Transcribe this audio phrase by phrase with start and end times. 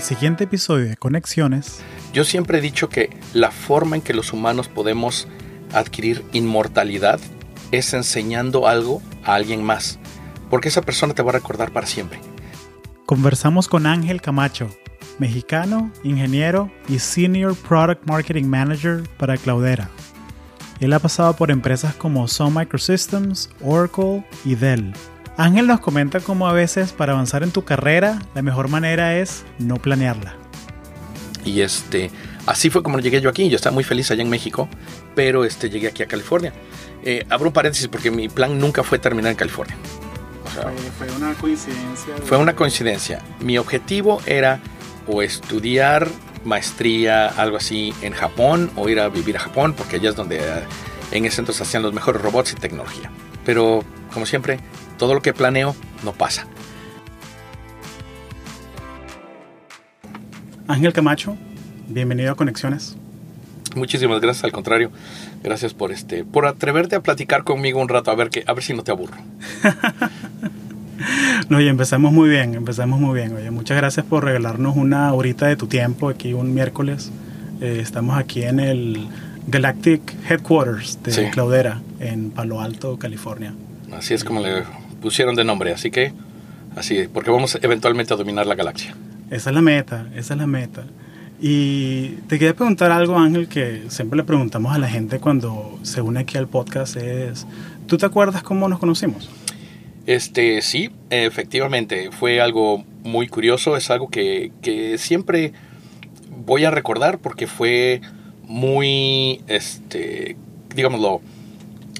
[0.00, 1.82] el siguiente episodio de Conexiones,
[2.14, 5.28] yo siempre he dicho que la forma en que los humanos podemos
[5.74, 7.20] adquirir inmortalidad
[7.70, 9.98] es enseñando algo a alguien más,
[10.48, 12.18] porque esa persona te va a recordar para siempre.
[13.04, 14.74] Conversamos con Ángel Camacho,
[15.18, 19.90] mexicano, ingeniero y Senior Product Marketing Manager para Cloudera.
[20.80, 24.94] Él ha pasado por empresas como Sun Microsystems, Oracle y Dell.
[25.36, 29.44] Ángel nos comenta cómo a veces para avanzar en tu carrera la mejor manera es
[29.58, 30.34] no planearla.
[31.44, 32.10] Y este,
[32.46, 33.48] así fue como llegué yo aquí.
[33.48, 34.68] Yo estaba muy feliz allá en México,
[35.14, 36.52] pero este, llegué aquí a California.
[37.02, 39.76] Eh, abro un paréntesis porque mi plan nunca fue terminar en California.
[40.44, 42.14] fue, fue una coincidencia.
[42.24, 43.22] Fue una coincidencia.
[43.40, 44.60] Mi objetivo era
[45.06, 46.08] o estudiar
[46.44, 50.38] maestría, algo así, en Japón o ir a vivir a Japón, porque allá es donde
[50.38, 50.64] eh,
[51.12, 53.10] en ese entonces hacían los mejores robots y tecnología.
[53.44, 54.60] Pero, como siempre,
[55.00, 56.46] todo lo que planeo no pasa.
[60.68, 61.38] Ángel Camacho,
[61.88, 62.98] bienvenido a Conexiones.
[63.74, 64.90] Muchísimas gracias, al contrario.
[65.42, 68.62] Gracias por este por atreverte a platicar conmigo un rato a ver que a ver
[68.62, 69.16] si no te aburro.
[71.48, 73.34] No, oye, empezamos muy bien, empezamos muy bien.
[73.34, 77.10] Oye, muchas gracias por regalarnos una horita de tu tiempo aquí un miércoles.
[77.62, 79.08] Eh, estamos aquí en el
[79.48, 83.54] Galactic Headquarters de Cloudera en Palo Alto, California.
[83.90, 84.62] Así es como le
[85.00, 86.12] pusieron de nombre, así que
[86.76, 88.94] así, porque vamos eventualmente a dominar la galaxia.
[89.30, 90.84] Esa es la meta, esa es la meta.
[91.40, 96.02] Y te quería preguntar algo, Ángel, que siempre le preguntamos a la gente cuando se
[96.02, 97.46] une aquí al podcast, es,
[97.86, 99.30] ¿tú te acuerdas cómo nos conocimos?
[100.06, 105.52] Este, sí, efectivamente, fue algo muy curioso, es algo que, que siempre
[106.44, 108.00] voy a recordar porque fue
[108.46, 110.36] muy, este,
[110.74, 111.20] digámoslo,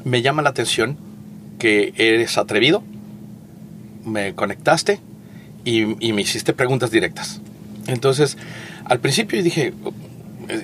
[0.04, 0.98] me llama la atención
[1.60, 2.82] que eres atrevido,
[4.04, 4.98] me conectaste
[5.64, 7.40] y, me hiciste preguntas directas.
[7.86, 8.36] Entonces,
[8.84, 9.72] al principio dije,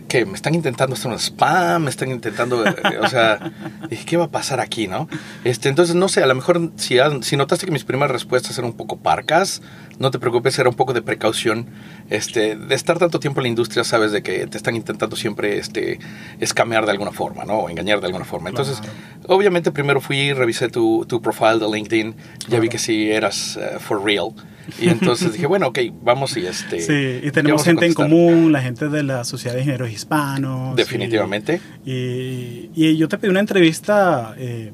[0.09, 3.53] que me están intentando hacer un spam, me están intentando, eh, o sea,
[3.91, 5.09] dije, ¿qué va a pasar aquí, no?
[5.45, 8.71] Este, entonces, no sé, a lo mejor si, si notaste que mis primeras respuestas eran
[8.71, 9.63] un poco parcas,
[9.99, 11.67] no te preocupes, era un poco de precaución.
[12.11, 15.59] Este, de estar tanto tiempo en la industria, sabes de que te están intentando siempre
[15.59, 15.99] este,
[16.39, 17.55] escamear de alguna forma, ¿no?
[17.61, 18.49] O engañar de alguna forma.
[18.49, 18.81] Entonces,
[19.27, 22.15] obviamente, primero fui, revisé tu, tu profile de LinkedIn,
[22.49, 24.35] ya vi que sí eras uh, for real.
[24.81, 26.81] Y entonces dije, bueno, ok, vamos y este...
[26.81, 30.77] Sí, y tenemos gente en común, la gente de la Sociedad de Ingenieros Hispanos.
[30.77, 31.61] Definitivamente.
[31.85, 34.73] Y, y, yo te pedí una entrevista eh,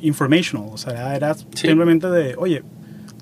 [0.00, 2.62] informational, o sea, era simplemente de, oye,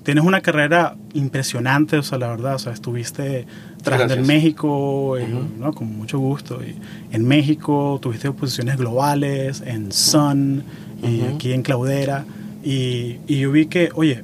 [0.03, 3.45] tienes una carrera impresionante, o sea, la verdad, o sea, estuviste
[3.83, 5.73] trabajando en México, eh, ¿no?
[5.73, 6.75] con mucho gusto, y
[7.13, 10.63] en México tuviste posiciones globales, en Sun,
[11.03, 12.25] y aquí en Claudera,
[12.63, 14.23] y, y yo vi que, oye,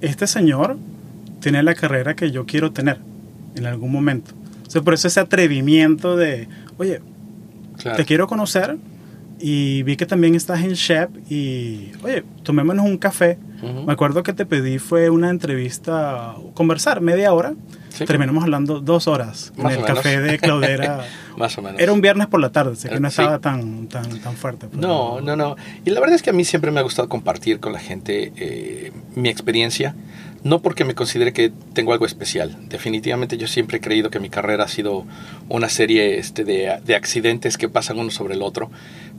[0.00, 0.76] este señor
[1.40, 2.98] tiene la carrera que yo quiero tener
[3.54, 4.32] en algún momento.
[4.66, 7.00] O sea, por eso ese atrevimiento de, oye,
[7.96, 8.76] te quiero conocer
[9.40, 13.38] y vi que también estás en Shep y, oye, tomémonos un café.
[13.86, 17.54] Me acuerdo que te pedí fue una entrevista, conversar media hora.
[18.06, 21.04] Terminamos hablando dos horas en el café de Claudera.
[21.36, 21.80] Más o menos.
[21.80, 24.68] Era un viernes por la tarde, así que no estaba tan, tan, tan fuerte.
[24.72, 25.56] No, no, no.
[25.84, 28.32] Y la verdad es que a mí siempre me ha gustado compartir con la gente
[28.36, 29.94] eh, mi experiencia.
[30.44, 32.56] No porque me considere que tengo algo especial.
[32.68, 35.04] Definitivamente yo siempre he creído que mi carrera ha sido
[35.48, 38.70] una serie este, de, de accidentes que pasan uno sobre el otro.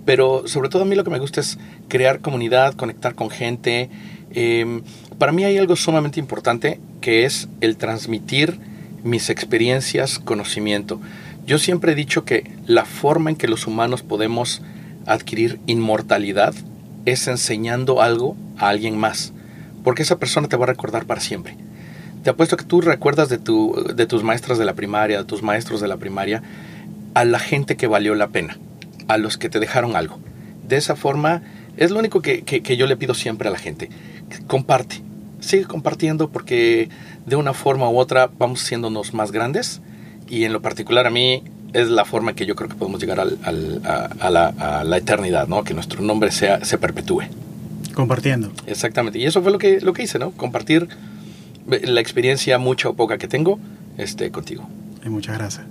[0.05, 1.57] Pero sobre todo a mí lo que me gusta es
[1.87, 3.89] crear comunidad, conectar con gente.
[4.31, 4.81] Eh,
[5.17, 8.59] para mí hay algo sumamente importante que es el transmitir
[9.03, 10.99] mis experiencias, conocimiento.
[11.45, 14.61] Yo siempre he dicho que la forma en que los humanos podemos
[15.05, 16.53] adquirir inmortalidad
[17.05, 19.33] es enseñando algo a alguien más,
[19.83, 21.55] porque esa persona te va a recordar para siempre.
[22.23, 25.41] Te apuesto que tú recuerdas de, tu, de tus maestras de la primaria, de tus
[25.41, 26.43] maestros de la primaria,
[27.13, 28.57] a la gente que valió la pena,
[29.07, 30.19] a los que te dejaron algo.
[30.67, 31.41] De esa forma,
[31.77, 33.89] es lo único que, que yo le pido siempre a la gente.
[34.47, 35.01] Comparte,
[35.39, 36.89] sigue compartiendo porque
[37.25, 39.81] de una forma u otra vamos haciéndonos más grandes
[40.29, 41.43] y en lo particular a mí
[41.73, 44.29] es la forma que yo creo que podemos llegar al, a,
[44.83, 45.63] la, eternidad, ¿no?
[45.63, 47.23] Que nuestro nombre sea, se perpetúe.
[47.93, 48.51] Compartiendo.
[48.67, 49.19] Exactamente.
[49.19, 50.31] Y eso fue lo que, lo que hice, ¿no?
[50.31, 50.87] Compartir
[51.67, 53.59] la experiencia mucha o poca que tengo
[53.97, 54.67] este, contigo.
[55.05, 55.65] Y muchas gracias.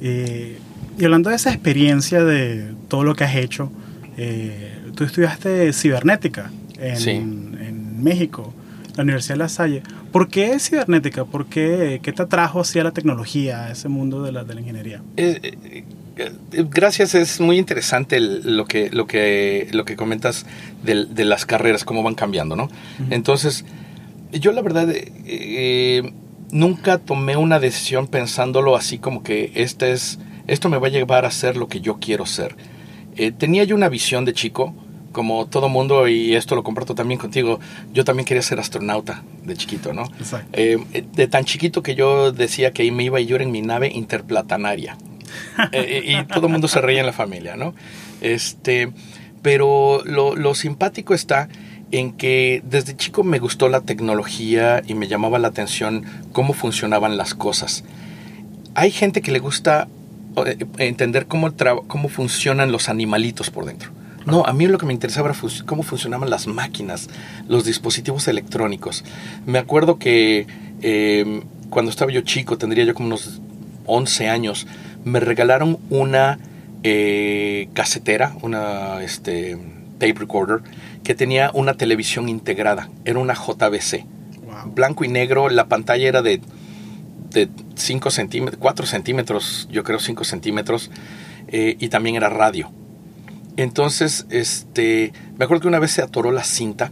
[0.00, 3.70] y hablando de esa experiencia de todo lo que has hecho,
[4.16, 8.54] eh, tú estudiaste cibernética en, en México
[8.96, 9.82] la Universidad de La Salle.
[10.10, 11.24] ¿Por qué cibernética?
[11.24, 14.60] ¿Por qué, qué te atrajo hacia la tecnología, a ese mundo de la, de la
[14.60, 15.02] ingeniería?
[15.16, 15.84] Eh, eh,
[16.50, 20.46] gracias, es muy interesante lo, que, lo, que, lo que comentas
[20.82, 22.68] de, las carreras, cómo van cambiando, ¿no?
[23.10, 23.64] Entonces,
[24.32, 26.12] yo la verdad, eh,
[26.50, 31.24] nunca tomé una decisión pensándolo así como que este es, esto me va a llevar
[31.24, 32.56] a ser lo que yo quiero ser.
[33.16, 34.74] Eh, tenía yo una visión de chico,
[35.12, 37.58] como todo mundo, y esto lo comparto también contigo,
[37.92, 40.04] yo también quería ser astronauta de chiquito, ¿no?
[40.52, 40.78] Eh,
[41.14, 44.98] de tan chiquito que yo decía que me iba yo era en mi nave interplatanaria.
[45.72, 47.74] Eh, y todo el mundo se reía en la familia, ¿no?
[48.20, 48.90] Este,
[49.42, 51.48] pero lo, lo simpático está
[51.92, 57.16] en que desde chico me gustó la tecnología y me llamaba la atención cómo funcionaban
[57.16, 57.84] las cosas.
[58.74, 59.88] Hay gente que le gusta
[60.44, 61.52] eh, entender cómo,
[61.86, 63.90] cómo funcionan los animalitos por dentro.
[64.26, 67.08] No, a mí lo que me interesaba era cómo funcionaban las máquinas,
[67.48, 69.04] los dispositivos electrónicos.
[69.46, 70.46] Me acuerdo que
[70.82, 73.40] em, cuando estaba yo chico, tendría yo como unos
[73.86, 74.66] 11 años,
[75.06, 76.40] me regalaron una
[76.82, 79.56] eh, casetera, una este,
[79.98, 80.62] tape recorder,
[81.04, 82.90] que tenía una televisión integrada.
[83.04, 84.04] Era una JBC.
[84.74, 86.40] Blanco y negro, la pantalla era de,
[87.30, 90.90] de 5 centímetros, 4 centímetros, yo creo 5 centímetros,
[91.46, 92.72] eh, y también era radio.
[93.56, 96.90] Entonces, este, me acuerdo que una vez se atoró la cinta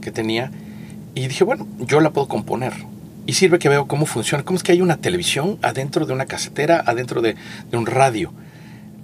[0.00, 0.50] que tenía
[1.14, 2.72] y dije, bueno, yo la puedo componer.
[3.26, 6.26] Y sirve que veo cómo funciona, cómo es que hay una televisión adentro de una
[6.26, 7.36] casetera, adentro de,
[7.70, 8.32] de un radio.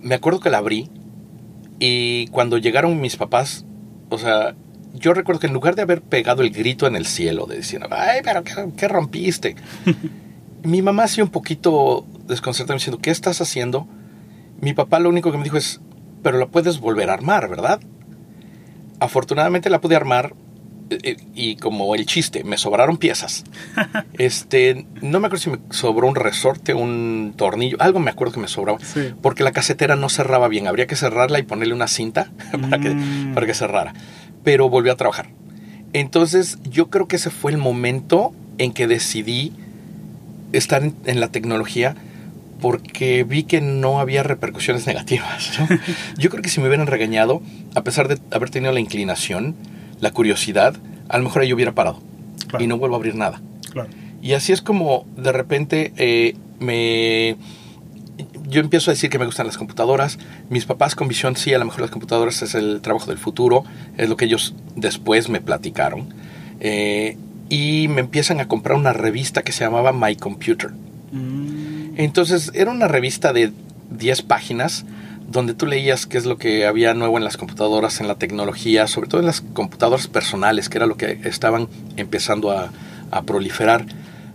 [0.01, 0.91] Me acuerdo que la abrí
[1.79, 3.65] y cuando llegaron mis papás
[4.11, 4.55] o sea,
[4.93, 7.81] yo recuerdo que en lugar de haber pegado el grito en el cielo, de decir,
[7.91, 8.43] ay, pero
[8.77, 9.55] ¿qué, rompiste?
[10.63, 13.87] mi mamá hacía un poquito desconcertada diciendo, ¿qué estás haciendo?
[14.61, 15.81] Mi papá lo único que me dijo es,
[16.23, 17.81] pero la puedes volver a armar, ¿verdad?
[18.99, 20.35] Afortunadamente la pude armar
[21.35, 23.45] y como el chiste, me sobraron piezas.
[24.19, 28.41] Este, no me acuerdo si me sobró un resorte, un tornillo, algo me acuerdo que
[28.41, 28.79] me sobraba,
[29.23, 32.31] porque la casetera no cerraba bien, habría que cerrarla y ponerle una cinta
[32.71, 33.35] para, que, mm.
[33.35, 33.95] para que cerrara.
[34.45, 35.31] Pero volvió a trabajar.
[35.93, 39.53] Entonces, yo creo que ese fue el momento en que decidí
[40.53, 41.97] estar en, la tecnología
[42.61, 45.59] porque vi que no había repercusiones negativas.
[46.19, 47.43] Yo creo que si me hubieran regañado,
[47.75, 49.57] a pesar de haber tenido la inclinación,
[50.01, 50.77] la curiosidad,
[51.09, 52.01] a lo mejor ahí hubiera parado
[52.59, 53.41] y no vuelvo a abrir nada.
[54.23, 57.37] Y así es como de repente eh, me...
[58.49, 60.19] Yo empiezo a decir que me gustan las computadoras.
[60.51, 63.65] Mis papás con visión, sí, a lo mejor las computadoras es el trabajo del futuro,
[63.97, 66.13] es lo que ellos después me platicaron.
[66.59, 67.17] Eh,
[67.49, 70.71] y me empiezan a comprar una revista que se llamaba My Computer.
[71.13, 71.95] Mm.
[71.97, 73.53] Entonces era una revista de
[73.91, 74.85] 10 páginas
[75.31, 78.89] donde tú leías qué es lo que había nuevo en las computadoras, en la tecnología,
[78.89, 82.73] sobre todo en las computadoras personales, que era lo que estaban empezando a,
[83.13, 83.87] a proliferar.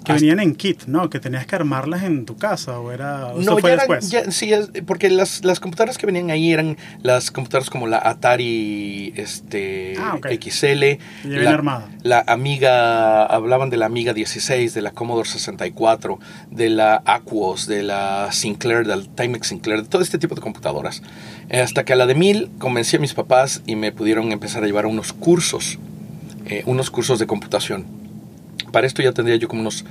[0.06, 1.10] Que venían en kit, ¿no?
[1.10, 3.34] Que tenías que armarlas en tu casa o era...
[3.38, 4.14] no, fue después?
[4.30, 4.52] sí,
[4.86, 10.18] porque las, las, computadoras que venían ahí eran las computadoras como la Atari este, ah,
[10.22, 11.00] XL.
[11.24, 11.90] La, armada.
[12.04, 16.20] la Amiga, hablaban de la Amiga 16, de la Commodore 64,
[16.52, 21.02] de la Aquos, de la Sinclair, del Timex Sinclair, de todo este tipo de computadoras.
[21.52, 24.68] Hasta que a la de 1000 convencí a mis papás y me pudieron empezar a
[24.68, 25.80] llevar unos cursos,
[26.46, 28.05] eh, unos cursos de computación
[28.76, 29.86] para esto ya tendría yo como unos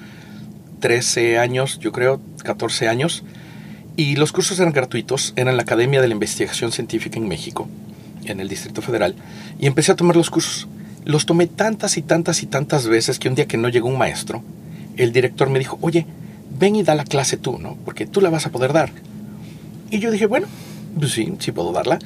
[0.81, 3.25] 13 años, yo creo, 14 años.
[3.97, 7.67] Y los cursos eran gratuitos, eran la Academia de la Investigación Científica en México,
[8.27, 9.15] en el Distrito Federal.
[9.59, 10.69] Y empecé a tomar los cursos.
[11.07, 13.97] Los tomé tantas y tantas y tantas veces que un día que no llegó un
[13.97, 14.43] maestro,
[14.99, 16.07] el director me dijo, oye,
[16.59, 17.79] ven y da la clase tú, ¿no?
[17.87, 18.91] Porque tú la vas a poder dar.
[19.91, 20.47] Y yo dije, bueno,
[20.99, 21.99] pues sí, sí puedo darla.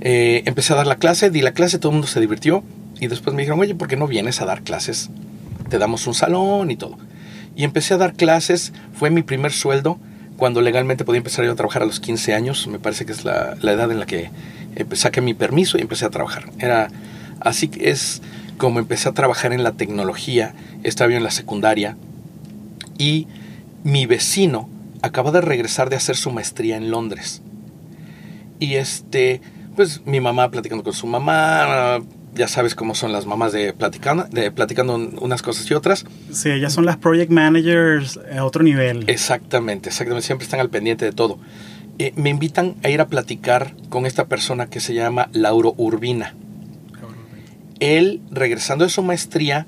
[0.00, 2.62] Eh, empecé a dar la clase, di la clase, todo el mundo se divirtió.
[3.00, 5.10] Y después me dijeron, oye, ¿por qué no vienes a dar clases
[5.70, 6.98] te damos un salón y todo.
[7.56, 9.98] Y empecé a dar clases, fue mi primer sueldo
[10.36, 13.24] cuando legalmente podía empezar yo a trabajar a los 15 años, me parece que es
[13.24, 14.30] la, edad en la que
[14.94, 16.50] saqué mi permiso y empecé a trabajar.
[16.58, 16.88] Era
[17.40, 18.22] así es
[18.56, 21.96] como empecé a trabajar en la tecnología, estaba yo en la secundaria
[22.98, 23.26] y
[23.84, 24.68] mi vecino
[25.02, 27.42] acaba de regresar de hacer su maestría en Londres.
[28.58, 29.40] Y este,
[29.76, 32.00] pues mi mamá platicando con su mamá,
[32.34, 36.04] ya sabes cómo son las mamás de platicando, de platicando unas cosas y otras.
[36.30, 39.04] Sí, ellas son las project managers a otro nivel.
[39.08, 41.38] Exactamente, exactamente, siempre están al pendiente de todo.
[41.98, 46.34] Eh, me invitan a ir a platicar con esta persona que se llama Lauro Urbina.
[47.78, 49.66] Él, regresando de su maestría,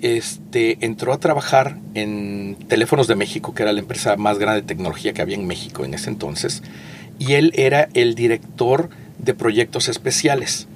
[0.00, 4.66] este, entró a trabajar en Teléfonos de México, que era la empresa más grande de
[4.66, 6.62] tecnología que había en México en ese entonces,
[7.18, 10.68] y él era el director de proyectos especiales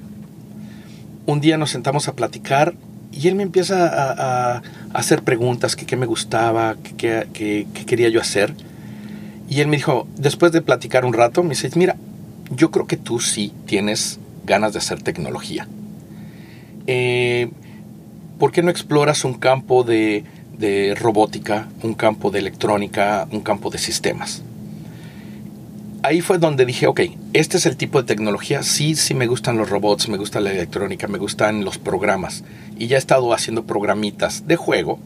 [1.31, 2.75] un día nos sentamos a platicar
[3.13, 8.21] y él me empieza a, hacer preguntas, que qué me gustaba, que qué quería yo
[8.21, 8.55] hacer.
[9.49, 11.97] Y él me dijo, después de platicar un rato, me dice, mira,
[12.51, 15.67] yo creo que tú sí tienes ganas de hacer tecnología.
[16.87, 17.51] Eh,
[18.39, 20.25] ¿Por qué no exploras un campo de,
[20.61, 24.43] de robótica, un campo de electrónica, un campo de sistemas.
[26.03, 27.01] Ahí fue donde dije, ok,
[27.35, 30.51] este es el tipo de tecnología, sí, sí me gustan los robots, me gusta la
[30.51, 32.43] electrónica, me gustan los programas.
[32.79, 34.99] Y ya he estado haciendo programitas de juego,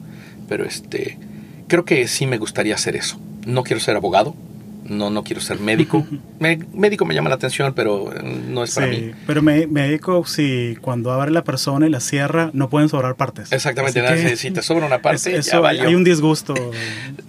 [0.48, 1.18] pero este,
[1.66, 3.18] creo que sí me gustaría hacer eso.
[3.44, 4.36] No quiero ser abogado,
[4.84, 6.06] no, no quiero ser médico.
[6.38, 9.12] médico me llama la atención, pero no es para mí.
[9.26, 13.50] Pero médico, si cuando abre la persona y la cierra, no pueden sobrar partes.
[13.52, 15.40] Exactamente, si te sobra una parte,
[15.80, 16.54] hay un disgusto.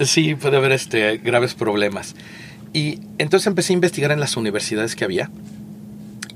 [0.02, 2.16] sí, puede haber este, graves problemas.
[2.76, 5.32] Y entonces empecé a investigar en las universidades que había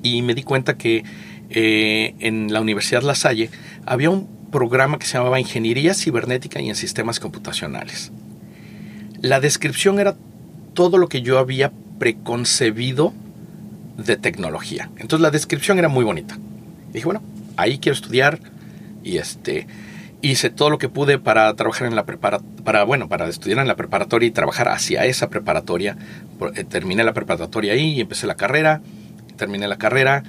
[0.01, 1.03] y me di cuenta que
[1.50, 3.50] eh, en la Universidad La Salle
[3.86, 8.13] había un programa que se llamaba Ingeniería Cibernética y en Sistemas Computacionales.
[9.22, 10.15] La descripción era
[10.74, 13.13] todo lo que yo había preconcebido
[13.98, 14.89] de tecnología.
[14.96, 16.38] Entonces la descripción era muy bonita.
[16.93, 17.22] dije, bueno,
[17.58, 18.39] ahí quiero estudiar
[19.03, 19.67] y este
[20.21, 23.75] hice todo lo que pude para trabajar en la para bueno, para estudiar en la
[23.75, 25.97] preparatoria y trabajar hacia esa preparatoria.
[26.55, 28.81] Eh, terminé la preparatoria ahí y empecé la carrera,
[29.38, 30.23] terminé la carrera.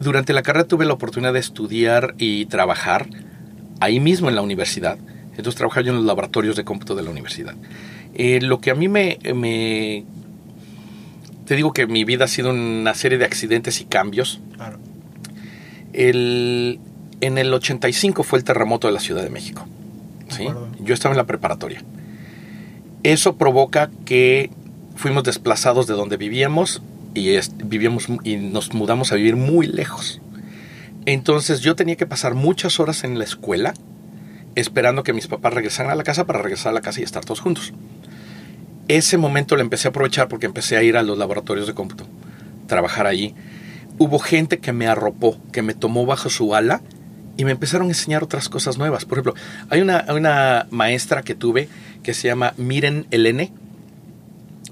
[0.00, 3.06] Durante la carrera tuve la oportunidad de estudiar y trabajar
[3.80, 4.98] ahí mismo en la universidad.
[5.30, 7.54] Entonces trabajaba yo en los laboratorios de cómputo de la universidad.
[8.14, 9.18] Eh, lo que a mí me,
[11.46, 14.40] Te digo que mi vida ha sido una serie de accidentes y cambios.
[14.56, 14.78] Claro.
[17.24, 19.66] En el 85 fue el terremoto de la Ciudad de México.
[20.28, 20.46] ¿sí?
[20.80, 21.82] Yo estaba en la preparatoria.
[23.02, 24.50] Eso provoca que
[24.96, 26.82] fuimos desplazados de donde vivíamos
[27.14, 30.20] y, vivíamos, y nos mudamos a vivir muy lejos.
[31.06, 33.74] Entonces yo tenía que pasar muchas horas en la escuela
[34.54, 37.24] esperando que mis papás regresaran a la casa para regresar a la casa y estar
[37.24, 37.74] todos juntos
[38.88, 42.04] ese momento lo empecé a aprovechar porque empecé a ir a los laboratorios de cómputo,
[42.66, 43.34] trabajar allí.
[43.98, 46.82] Hubo gente que me arropó, que me tomó bajo su ala
[47.36, 49.04] y me empezaron a enseñar otras cosas nuevas.
[49.04, 49.34] Por ejemplo,
[49.70, 51.68] hay una, una maestra que tuve
[52.02, 53.52] que se llama Miren Elene.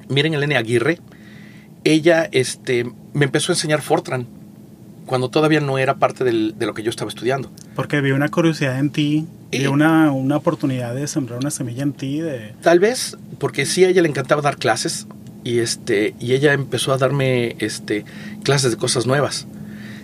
[0.09, 0.99] Miren Elene Aguirre.
[1.85, 4.27] Ella este, me empezó a enseñar Fortran
[5.07, 7.51] cuando todavía no era parte de lo que yo estaba estudiando.
[7.75, 11.93] Porque vi una curiosidad en ti, vi una, una, oportunidad de sembrar una semilla en
[11.93, 12.21] ti.
[12.21, 12.55] De...
[12.63, 15.09] Tal vez, porque sí a ella le encantaba dar clases
[15.43, 18.05] y, este, y ella empezó a darme este,
[18.45, 19.49] clases de cosas nuevas.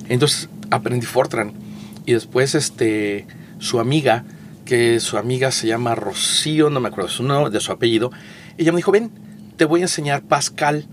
[0.09, 1.53] Entonces aprendí Fortran
[2.09, 3.27] y después este,
[3.59, 4.25] su amiga,
[4.65, 8.11] que su amiga se llama Rocío, no me acuerdo su nombre, de su apellido,
[8.57, 9.11] ella me dijo, ven,
[9.59, 10.87] te voy a enseñar Pascal.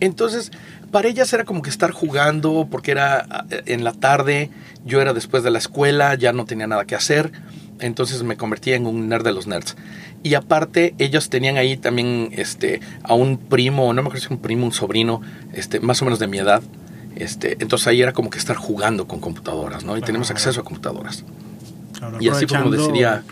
[0.00, 0.52] Entonces
[0.90, 4.50] para ellas era como que estar jugando, porque era eh, en la tarde,
[4.84, 7.32] yo era después de la escuela, ya no tenía nada que hacer,
[7.80, 9.76] entonces me convertía en un nerd de los nerds.
[10.22, 14.40] Y aparte, ellos tenían ahí también este, a un primo, no me acuerdo si un
[14.40, 15.22] primo, un sobrino,
[15.54, 16.62] este, más o menos de mi edad.
[17.16, 19.96] Este, entonces ahí era como que estar jugando con computadoras, ¿no?
[19.96, 21.24] Y tenemos acceso a computadoras.
[22.20, 23.22] y así como decidí a,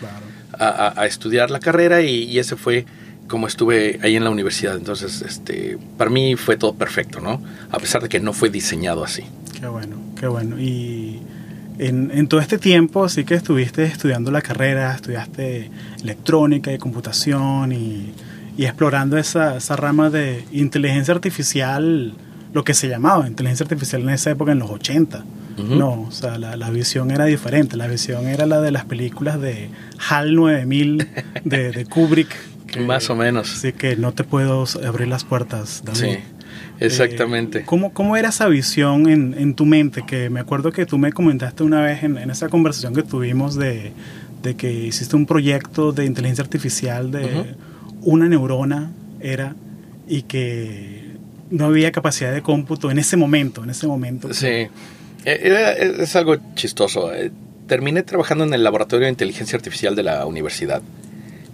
[1.05, 2.85] estudiar la carrera y, y ese fue
[3.31, 4.75] como estuve ahí en la universidad.
[4.75, 7.41] Entonces, este, para mí fue todo perfecto, ¿no?
[7.71, 9.23] A pesar de que no fue diseñado así.
[9.57, 10.59] Qué bueno, qué bueno.
[10.59, 11.21] Y
[11.79, 15.71] en, todo este tiempo, sí que estuviste estudiando la carrera, estudiaste
[16.03, 18.13] electrónica y computación y,
[18.57, 22.13] explorando esa, esa, rama de inteligencia artificial,
[22.53, 25.25] lo que se llamaba inteligencia artificial en esa época, en los 80.
[25.57, 27.77] No, o sea, la, la, visión era diferente.
[27.77, 29.69] La visión era la de las películas de
[30.09, 31.07] HAL 9000
[31.43, 32.35] de, de Kubrick
[32.79, 33.47] más o menos.
[33.49, 35.83] Sí, que no te puedo abrir las puertas.
[35.93, 36.17] Sí,
[36.79, 37.59] exactamente.
[37.59, 40.03] Eh, ¿cómo, ¿cómo, era esa visión en, en, tu mente?
[40.05, 43.55] Que me acuerdo que tú me comentaste una vez en, en esa conversación que tuvimos
[43.55, 43.91] de,
[44.41, 47.55] de, que hiciste un proyecto de inteligencia artificial de
[48.01, 49.55] una neurona, era,
[50.07, 51.00] y que
[51.51, 54.33] no había capacidad de cómputo en ese momento, en ese momento.
[54.33, 54.67] Sí,
[55.25, 57.13] eh, es algo chistoso.
[57.13, 57.31] Eh,
[57.67, 60.81] terminé trabajando en el laboratorio de inteligencia artificial de la universidad.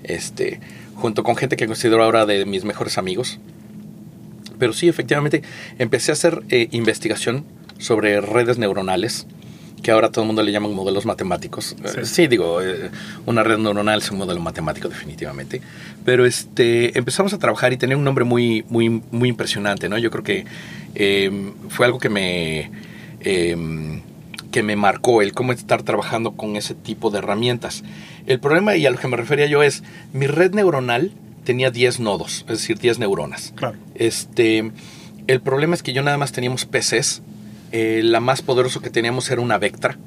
[0.03, 0.61] Este,
[0.95, 3.39] junto con gente que considero ahora de mis mejores amigos.
[4.57, 5.43] Pero sí, efectivamente,
[5.77, 7.45] empecé a hacer eh, investigación
[7.77, 9.27] sobre redes neuronales,
[9.87, 11.73] que ahora todo el mundo le llaman modelos matemáticos.
[12.03, 12.91] Sí, eh, digo, eh,
[13.25, 15.61] una red neuronal es un modelo matemático definitivamente.
[16.03, 19.97] Pero este, empezamos a trabajar y tenía un nombre muy, muy, muy impresionante, ¿no?
[19.97, 20.43] Yo creo que
[20.93, 22.69] em, fue algo que me,
[23.21, 24.01] em,
[24.51, 27.85] que me marcó, el cómo estar trabajando con ese tipo de herramientas.
[28.25, 31.13] El problema, y a lo que me refería yo, es mi red neuronal
[31.45, 33.53] tenía 10 nodos, es decir, 10 neuronas.
[33.55, 33.77] Claro.
[33.95, 34.69] Este,
[35.27, 37.21] el problema es que yo nada más teníamos PCs.
[37.71, 39.97] Eh, la más poderosa que teníamos era una Vectra,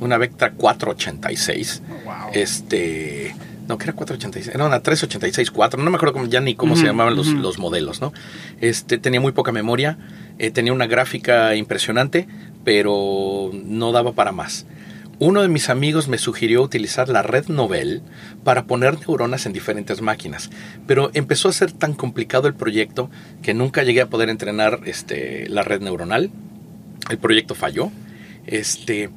[0.00, 1.82] una Vectra 486.
[2.04, 2.14] wow.
[2.32, 3.34] Este,
[3.68, 6.84] no, que era 486, era una 386 4, no me acuerdo ya ni cómo se
[6.84, 8.12] llamaban los, los, modelos, ¿no?
[8.60, 9.98] Este, tenía muy poca memoria,
[10.38, 12.26] eh, tenía una gráfica impresionante,
[12.64, 14.66] pero no daba para más
[15.20, 18.02] uno de mis amigos me sugirió utilizar la red Novel
[18.42, 20.50] para poner neuronas en diferentes máquinas,
[20.86, 23.10] pero empezó a ser tan complicado el proyecto
[23.42, 26.30] que nunca llegué a poder entrenar este, la red neuronal.
[27.08, 27.90] El proyecto falló.
[28.46, 29.10] Este,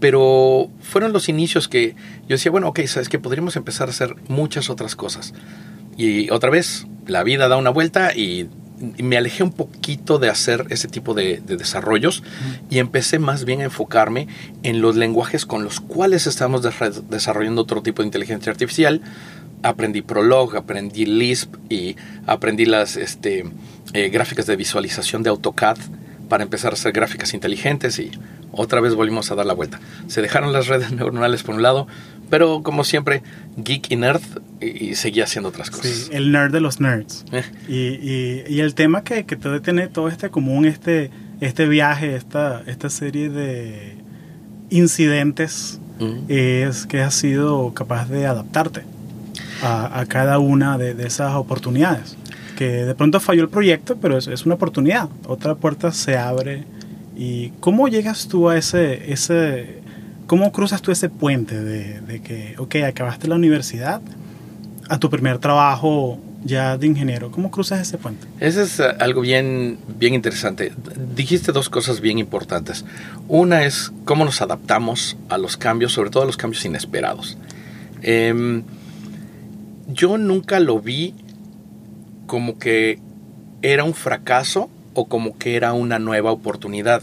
[0.00, 4.16] pero fueron los inicios que yo decía, bueno, ok, sabes que podríamos empezar a hacer
[4.28, 5.32] muchas otras cosas.
[5.96, 8.48] Y otra vez, la vida da una vuelta y
[8.98, 12.22] me alejé un poquito de hacer ese tipo de, desarrollos
[12.68, 14.26] y empecé más bien a enfocarme
[14.64, 16.62] en los lenguajes con los cuales estamos
[17.08, 19.00] desarrollando otro tipo de inteligencia artificial.
[19.62, 21.94] Aprendí Prolog, aprendí Lisp y
[22.26, 23.44] aprendí las este,
[23.92, 25.78] eh, gráficas de visualización de AutoCAD
[26.32, 28.10] para empezar a hacer gráficas inteligentes y
[28.52, 29.80] otra vez volvimos a dar la vuelta.
[30.06, 31.86] Se dejaron las redes neuronales por un lado,
[32.30, 33.22] pero como siempre,
[33.58, 34.22] geek y nerd
[34.58, 35.92] y, seguía haciendo otras cosas.
[35.92, 37.26] Sí, el nerd de los nerds.
[37.32, 37.44] Eh.
[37.68, 41.10] Y, y, el tema que, que te tener todo este común, este,
[41.42, 43.98] este viaje, esta, esta serie de
[44.70, 45.80] incidentes,
[46.28, 48.84] es que has sido capaz de adaptarte
[49.62, 52.16] a, a cada una de, de, esas oportunidades.
[52.56, 55.08] Que de pronto falló el proyecto, pero es, es una oportunidad.
[55.26, 56.64] Otra puerta se abre.
[57.16, 59.82] ¿Y cómo llegas tú a ese, ese
[60.32, 64.00] ¿Cómo cruzas tú ese puente de, que, ok, acabaste la universidad
[64.88, 67.30] a tu primer trabajo ya de ingeniero?
[67.30, 68.26] ¿Cómo cruzas ese puente?
[68.40, 70.72] Eso es eh, algo bien, bien interesante.
[71.14, 72.86] Dijiste dos cosas bien importantes.
[73.28, 77.36] Una es cómo nos adaptamos a los cambios, sobre todo a los cambios inesperados.
[78.00, 78.62] Em,
[79.88, 81.14] yo nunca lo vi
[82.26, 82.98] como que
[83.62, 87.02] era un fracaso o como que era una nueva oportunidad.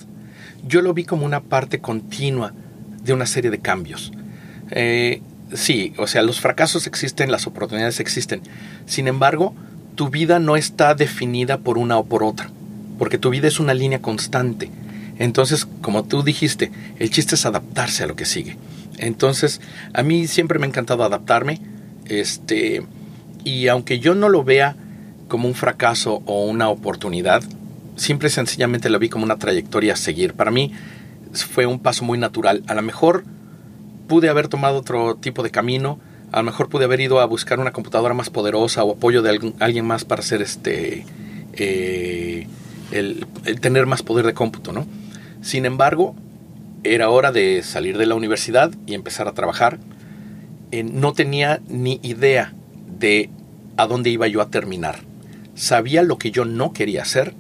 [0.68, 2.54] Yo lo vi como una parte continua
[3.04, 4.12] de una serie de cambios.
[4.72, 5.22] Eh,
[5.54, 8.42] sí, o sea, los fracasos existen, las oportunidades existen.
[8.86, 9.54] Sin embargo,
[9.96, 12.50] tu vida no está definida por una o por otra,
[12.98, 14.70] porque tu vida es una línea constante.
[15.18, 18.58] Entonces, como tú dijiste, el chiste es adaptarse a lo que sigue.
[18.98, 19.60] Entonces,
[19.94, 21.60] a mí siempre me ha encantado adaptarme,
[22.06, 22.84] este,
[23.44, 24.76] y aunque yo no lo vea
[25.30, 27.42] como un fracaso o una oportunidad,
[27.96, 30.34] simple y sencillamente lo vi como una trayectoria a seguir.
[30.34, 30.74] Para mí,
[31.32, 32.64] fue un paso muy natural.
[32.68, 33.24] A lo mejor
[34.08, 36.00] pude haber tomado otro tipo de camino,
[36.32, 39.54] a lo mejor pude haber ido a buscar una computadora más poderosa o apoyo de
[39.60, 41.06] alguien más para hacer este
[41.54, 42.48] eh,
[42.92, 43.26] el,
[43.62, 44.88] tener más poder de cómputo, ¿no?
[45.42, 46.16] Sin embargo,
[46.84, 49.80] era hora de salir de la universidad y empezar a trabajar.
[50.72, 52.54] Eh, no tenía ni idea
[53.00, 53.30] de
[53.78, 55.09] a dónde iba yo a terminar.
[55.60, 57.36] Sabía lo que yo no quería hacer,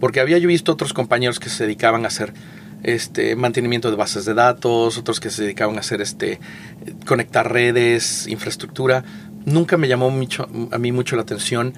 [0.00, 2.34] porque había yo visto otros compañeros que se dedicaban a hacer
[2.82, 6.40] este, mantenimiento de bases de datos, otros que se dedicaban a hacer este,
[7.06, 9.04] conectar redes, infraestructura.
[9.44, 11.74] Nunca me llamó a mí mucho la atención.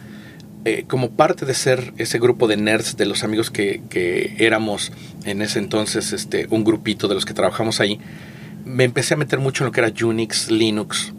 [0.64, 4.92] Eh, como parte de ser ese grupo de nerds, de los amigos que, que, éramos
[5.26, 8.00] en ese entonces, este, un grupito de los que trabajamos ahí,
[8.64, 11.12] me empecé a meter mucho en lo que era Unix, Linux,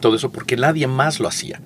[0.00, 1.60] todo eso, porque nadie más lo hacía.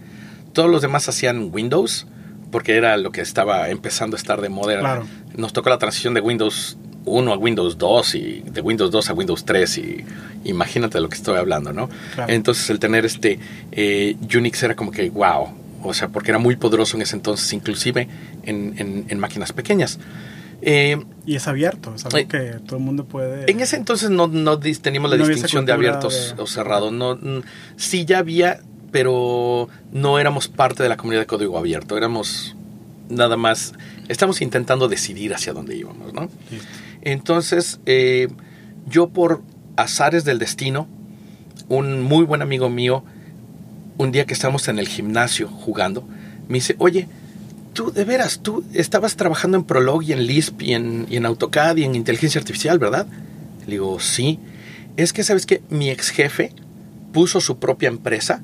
[0.52, 2.06] Todos los demás hacían Windows,
[2.50, 5.02] porque era lo que estaba empezando a estar de moda.
[5.36, 9.12] Nos tocó la transición de Windows 1 a Windows 2 y de Windows 2 a
[9.14, 10.04] Windows 3 y
[10.44, 11.88] imagínate de lo que estoy hablando, ¿no?
[12.28, 13.38] Entonces el tener este
[13.72, 15.48] eh, Unix era como que wow,
[15.82, 18.08] o sea, porque era muy poderoso en ese entonces, inclusive
[18.42, 19.98] en, en, máquinas pequeñas.
[20.62, 23.50] Eh, y es abierto, es algo eh, que todo el mundo puede...
[23.50, 26.92] En ese entonces no, no teníamos la distinción de abiertos o cerrados.
[26.92, 27.18] No,
[27.76, 28.60] sí ya había,
[28.90, 32.57] pero no éramos parte de la comunidad de código abierto, éramos
[33.09, 33.72] nada más,
[34.09, 36.29] estamos intentando decidir hacia dónde íbamos, ¿no?
[37.03, 38.29] Entonces, eh,
[38.87, 39.42] yo por
[39.76, 40.87] azares del destino,
[41.68, 43.05] un muy buen amigo mío,
[43.98, 46.07] un día que estamos en el gimnasio jugando,
[46.48, 47.09] me dice, oye,
[47.72, 51.85] tú de veras, tú estabas trabajando en Prolog y en Lisp y en, AutoCAD y
[51.85, 53.07] en inteligencia artificial, ¿verdad?
[53.66, 54.38] Le digo, sí.
[54.96, 56.53] Es que, ¿sabes que Mi ex jefe
[57.12, 58.42] puso su propia empresa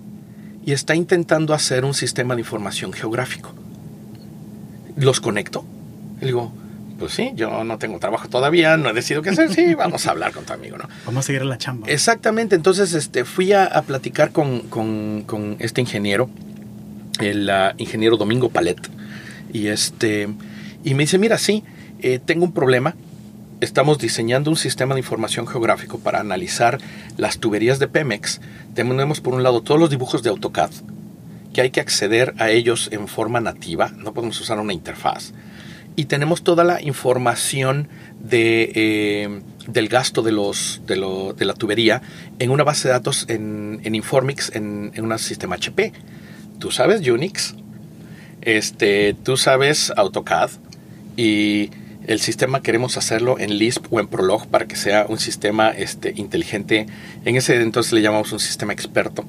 [0.66, 3.54] y está intentando hacer un sistema de información geográfico.
[4.96, 5.64] ¿Los conecto?
[6.20, 6.52] Le digo,
[6.98, 10.10] pues sí, yo no tengo trabajo todavía, no he decidido qué hacer, sí, vamos a
[10.10, 10.88] hablar con tu amigo, ¿no?
[11.06, 11.86] Vamos a seguir la chamba.
[11.88, 16.28] Exactamente, entonces este, fui a, platicar con, con, este ingeniero,
[17.20, 17.48] el
[17.78, 18.90] ingeniero Domingo Palet,
[19.52, 20.28] y, este,
[20.82, 21.62] y me dice, mira, sí,
[22.00, 22.96] eh, tengo un problema,
[23.60, 26.78] estamos diseñando un sistema de información geográfico para analizar
[27.16, 28.40] las tuberías de Pemex.
[28.74, 30.70] Tenemos por un lado todos los dibujos de AutoCAD,
[31.52, 35.32] que hay que acceder a ellos en forma nativa, no podemos usar una interfaz
[35.96, 37.88] y tenemos toda la información
[38.20, 42.02] de, eh, del gasto de, los, de, lo, de, la tubería
[42.38, 45.92] en una base de datos en, en Informix, en, en, un sistema HP.
[46.58, 47.54] Tú sabes Unix,
[48.42, 50.50] este, tú sabes AutoCAD
[51.16, 51.70] y
[52.06, 56.12] el sistema queremos hacerlo en Lisp o en Prolog para que sea un sistema este,
[56.16, 56.86] inteligente.
[57.24, 59.24] En ese entonces le llamamos un sistema experto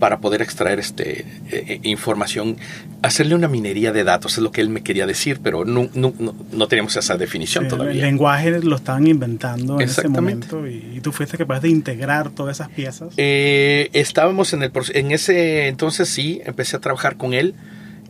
[0.00, 2.56] para poder extraer este, eh, eh, información,
[3.02, 6.12] hacerle una minería de datos, es lo que él me quería decir, pero no, no,
[6.18, 7.92] no, teníamos esa definición todavía.
[7.92, 12.56] El lenguaje lo estaban inventando en ese momento y, tú fuiste capaz de integrar todas
[12.56, 13.12] esas piezas.
[13.18, 17.54] Eh, estábamos en el en ese entonces sí, empecé a trabajar con él.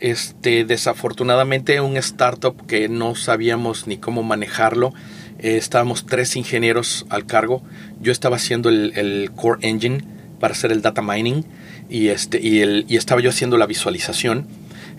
[0.01, 4.93] Este, desafortunadamente un startup que no sabíamos ni cómo manejarlo.
[5.39, 7.63] estábamos tres ingenieros al cargo.
[8.01, 10.05] Yo estaba haciendo el, el core engine
[10.41, 11.45] para hacer el data mining
[11.91, 14.47] y, este, y, el, y estaba yo haciendo la visualización,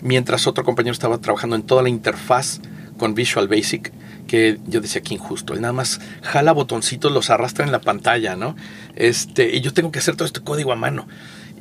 [0.00, 2.60] mientras otro compañero estaba trabajando en toda la interfaz
[2.98, 3.92] con Visual Basic,
[4.28, 8.36] que yo decía que injusto, él nada más jala botoncitos, los arrastra en la pantalla,
[8.36, 8.54] ¿no?
[8.94, 11.08] Este, y yo tengo que hacer todo este código a mano.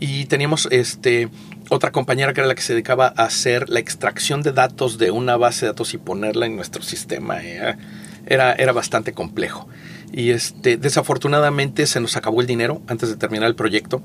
[0.02, 1.30] Y teníamos este,
[1.70, 5.12] otra compañera que era la que se dedicaba a hacer la extracción de datos de
[5.12, 7.42] una base de datos y ponerla en nuestro sistema.
[7.44, 7.78] Era,
[8.26, 9.70] era, era bastante complejo.
[10.12, 14.02] Y este, desafortunadamente se nos acabó el dinero antes de terminar el proyecto.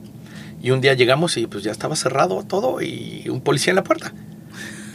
[0.62, 3.85] Y un día llegamos y pues ya estaba cerrado todo y un policía en la
[3.85, 4.12] puerta.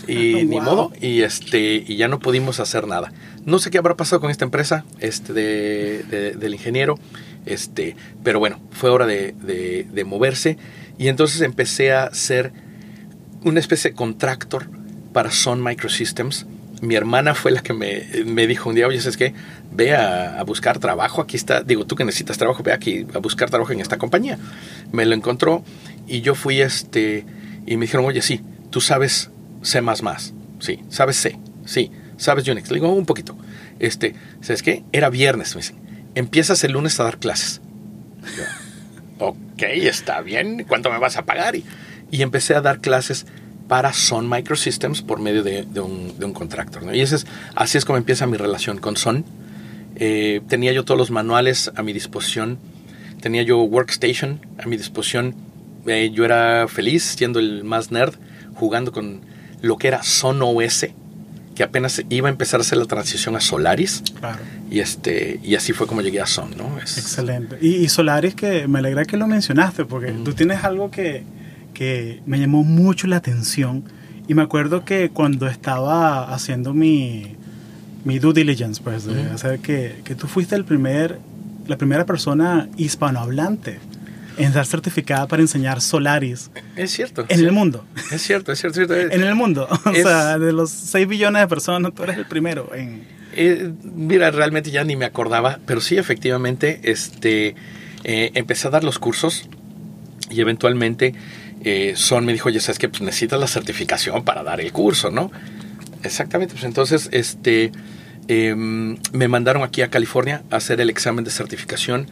[0.08, 3.12] Y ni modo, y este, y ya no pudimos hacer nada.
[3.46, 7.00] No sé qué habrá pasado con esta empresa, este, de, del ingeniero,
[7.46, 10.58] este, pero bueno, fue hora de, de, moverse.
[11.02, 12.54] Y entonces empecé a ser
[13.44, 14.70] una especie de contractor
[15.14, 16.46] para Sun Microsystems.
[16.82, 19.34] Mi hermana fue la que me, me dijo un día, oye, es que
[19.72, 23.50] ve a, buscar trabajo, aquí está, digo, tú que necesitas trabajo, ve aquí a buscar
[23.50, 24.38] trabajo en esta compañía.
[24.92, 25.64] Me lo encontró
[26.06, 27.26] y yo fui este,
[27.66, 29.32] y me dijeron, oye, sí, tú sabes
[29.64, 29.82] C++,
[30.60, 32.70] sí, sabes C, sí, sabes Unix.
[32.70, 33.36] Le digo, un poquito.
[33.80, 34.84] Este, ¿sabes qué?
[34.92, 35.78] Era viernes, me dicen,
[36.14, 37.60] empiezas el lunes a dar clases.
[39.22, 41.56] Ok, está bien, ¿cuánto me vas a pagar?
[41.56, 41.64] Y,
[42.12, 43.26] empecé a dar clases
[43.70, 46.94] para Sun Microsystems por medio de, un, de un contractor.
[46.94, 49.24] Y ese es, así es como empieza mi relación con Sun
[49.96, 52.58] eh, tenía yo todos los manuales a mi disposición,
[53.22, 55.36] tenía yo Workstation a mi disposición.
[55.86, 58.16] Eh, yo era feliz siendo el más nerd,
[58.56, 59.22] jugando con
[59.62, 60.88] lo que era Son OS,
[61.56, 64.04] que apenas iba a empezar a hacer la transición a Solaris.
[64.70, 66.56] Y, este, y así fue como llegué a Son.
[66.58, 66.78] ¿no?
[66.80, 67.58] Excelente.
[67.62, 71.24] Y, Solaris, que me alegra que lo mencionaste, porque tú tienes algo que,
[71.74, 73.84] que me llamó mucho la atención.
[74.28, 77.36] Y me acuerdo que cuando estaba haciendo mi,
[78.06, 81.20] mi due diligence, pues, de hacer que, que, tú fuiste el primer,
[81.68, 83.80] la primera persona hispanohablante
[84.38, 86.52] en estar certificada para enseñar Solaris.
[86.76, 87.26] Es cierto.
[87.28, 87.86] En el mundo.
[88.12, 88.96] Es cierto, es cierto.
[88.96, 89.68] en el mundo.
[89.86, 93.04] O sea, de los 6 billones de personas, tú eres el primero en...
[93.34, 97.56] Eh, mira, realmente ya ni me acordaba, pero sí, efectivamente, este,
[98.04, 99.48] eh, empecé a dar los cursos
[100.30, 101.14] y eventualmente
[101.64, 105.12] eh, Son me dijo, ya sabes que pues, necesitas la certificación para dar el curso,
[105.12, 105.32] ¿no?
[106.04, 107.72] Exactamente, pues entonces este,
[108.28, 112.08] em, me mandaron aquí a California a hacer el examen de certificación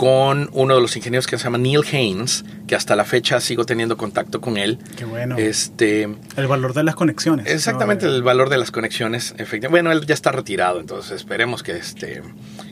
[0.00, 3.66] con uno de los ingenieros que se llama Neil Haynes, que hasta la fecha sigo
[3.66, 4.78] teniendo contacto con él.
[4.96, 5.36] Qué bueno.
[5.36, 6.08] Este,
[6.38, 7.46] el valor de las conexiones.
[7.46, 9.34] Exactamente, el valor de las conexiones.
[9.36, 9.68] Efectivamente.
[9.68, 12.22] Bueno, él ya está retirado, entonces esperemos que, este,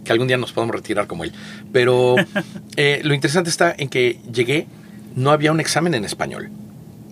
[0.05, 1.35] que algún día nos podamos retirar como él.
[1.71, 2.17] Pero
[2.77, 4.67] eh, lo interesante está en que llegué,
[5.15, 6.49] no había un examen en español.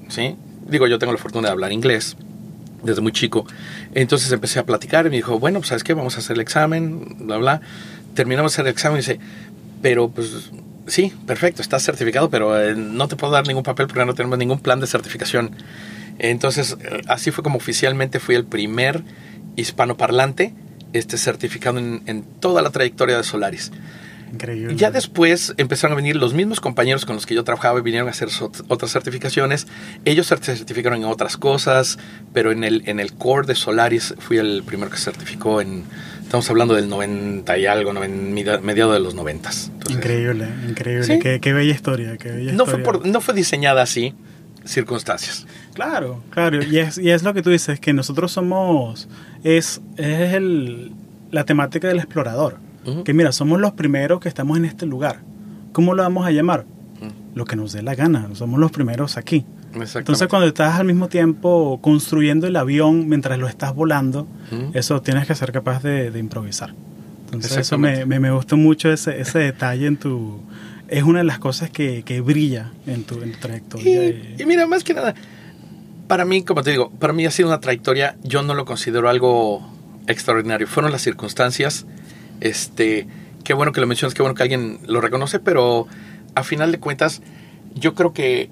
[0.09, 0.35] ¿sí?
[0.67, 2.17] Digo, yo tengo la fortuna de hablar inglés
[2.83, 3.47] desde muy chico.
[3.93, 6.41] Entonces empecé a platicar y me dijo, bueno, pues sabes qué, vamos a hacer el
[6.41, 7.61] examen, bla, bla.
[8.15, 9.21] Terminamos el examen y dice,
[9.87, 10.51] pero pues
[10.89, 14.37] sí, perfecto, estás certificado, pero eh, no te puedo dar ningún papel porque no tenemos
[14.37, 15.53] ningún plan de certificación.
[16.19, 19.05] Entonces, eh, así fue como oficialmente fui el primer
[19.55, 20.55] hispanoparlante
[20.93, 23.71] este, certificado en, en toda la trayectoria de Solaris.
[24.33, 24.75] Increíble.
[24.75, 28.09] Ya después empezaron a venir los mismos compañeros con los que yo trabajaba y vinieron
[28.09, 28.29] a hacer
[28.67, 29.69] otras certificaciones.
[30.05, 31.97] Ellos se certificaron en otras cosas,
[32.33, 35.85] pero en el, en el core de Solaris fui el primero que certificó en,
[36.27, 39.51] estamos hablando del 90 y algo, mediado de los 90.
[39.91, 41.41] increíble, increíble.
[41.41, 42.17] Qué, bella historia.
[42.53, 44.15] no, Fue no fue diseñada así,
[44.65, 45.47] circunstancias.
[45.75, 46.63] Claro, claro.
[46.63, 49.09] Y es, y es lo que tú dices, que nosotros somos,
[49.45, 50.93] es, es el,
[51.31, 52.59] la temática del explorador
[53.05, 55.21] que mira, somos los primeros que estamos en este lugar.
[55.73, 56.67] ¿Cómo lo vamos a llamar?
[57.35, 59.45] Lo que nos dé la gana, somos los primeros aquí.
[59.83, 64.27] Entonces cuando estás al mismo tiempo construyendo el avión mientras lo estás volando,
[64.75, 66.75] eso tienes que ser capaz de, improvisar.
[67.27, 70.41] Entonces eso me, me, gustó mucho ese, ese detalle en tu...
[70.89, 74.05] Es una de las cosas que, que brilla en tu, en trayectoria.
[74.05, 75.17] Y, y, mira, más que nada,
[76.07, 79.09] para mí, como te digo, para mí ha sido una trayectoria, yo no lo considero
[79.09, 79.69] algo
[80.07, 80.69] extraordinario.
[80.69, 81.87] Fueron las circunstancias
[82.41, 83.07] este,
[83.45, 85.87] qué bueno que lo mencionas, qué bueno que alguien lo reconoce, pero
[86.35, 87.23] a final de cuentas,
[87.75, 88.51] yo creo que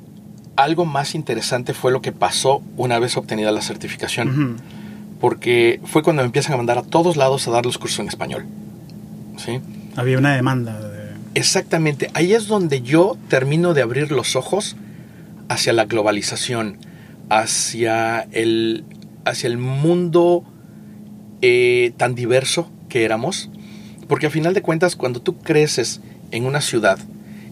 [0.57, 4.59] algo más interesante fue lo que pasó una vez obtenida la certificación.
[5.21, 8.09] porque fue cuando me empiezan a mandar a todos lados a dar los cursos en
[8.09, 8.45] español.
[9.39, 9.61] ¿Sí?
[9.97, 10.79] Había una demanda.
[11.35, 14.77] Exactamente, ahí es donde yo termino de abrir los ojos
[15.49, 16.79] hacia la globalización,
[17.29, 18.85] hacia el,
[19.25, 20.45] hacia el mundo
[21.43, 23.51] eh, tan diverso que éramos,
[24.09, 26.99] porque a final de cuentas cuando tú creces en una ciudad,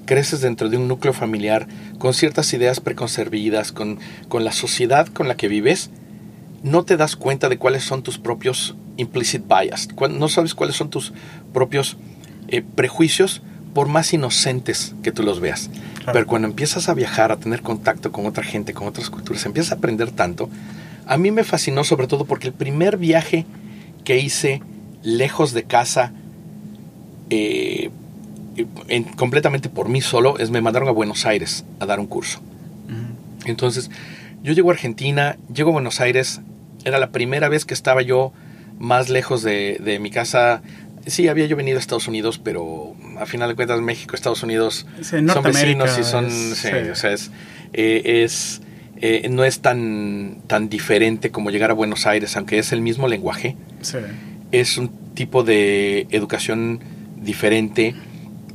[0.07, 1.67] creces dentro de un núcleo familiar
[1.99, 5.91] con ciertas ideas preconcebidas, con, con la sociedad con la que vives,
[6.63, 10.91] no te das cuenta de cuáles son tus propios implicit bias, no sabes cuáles son
[10.91, 11.13] tus
[11.53, 11.97] propios
[12.49, 13.43] eh, prejuicios
[13.75, 15.71] por más inocentes que tú los veas.
[16.13, 19.73] Pero cuando empiezas a viajar, a tener contacto con otra gente, con otras culturas, empiezas
[19.73, 20.51] a aprender tanto.
[21.07, 23.47] A mí me fascinó sobre todo porque el primer viaje
[24.05, 24.63] que hice
[25.03, 26.13] lejos de casa,
[27.31, 27.91] eh,
[29.17, 32.41] completamente por mí solo, es me mandaron a Buenos Aires a dar un curso.
[33.45, 33.91] Entonces,
[34.43, 36.41] yo llego a Argentina, llego a Buenos Aires,
[36.85, 38.33] era la primera vez que estaba yo
[38.79, 40.63] más lejos de, de mi casa
[41.07, 44.87] Sí, había yo venido a Estados Unidos, pero a final de cuentas México, Estados Unidos
[45.03, 47.31] son vecinos y son, sí, o sea, es,
[47.73, 48.29] eh,
[49.01, 53.09] eh, no es tan, tan diferente como llegar a Buenos Aires, aunque es el mismo
[53.09, 53.57] lenguaje.
[54.53, 56.81] Es un tipo de educación
[57.17, 57.97] diferente.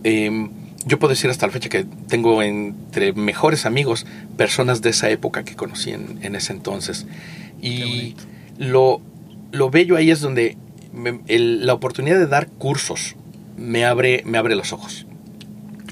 [0.10, 0.52] Em,
[0.86, 4.06] yo puedo decir hasta la fecha que tengo entre mejores amigos
[4.38, 7.06] personas de esa época que conocí en, en ese entonces.
[7.62, 8.16] Y
[8.58, 9.02] lo,
[9.52, 10.56] lo bello ahí es donde
[11.28, 13.18] la oportunidad de dar cursos
[13.58, 15.06] me abre, me abre los ojos.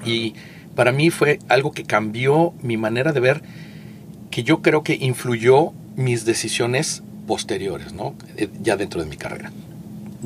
[0.05, 0.33] Y
[0.75, 3.41] para mí fue algo que cambió mi manera de ver,
[4.31, 8.15] que yo creo que influyó mis decisiones posteriores, ¿no?
[8.37, 9.51] Eh, ya dentro de mi carrera.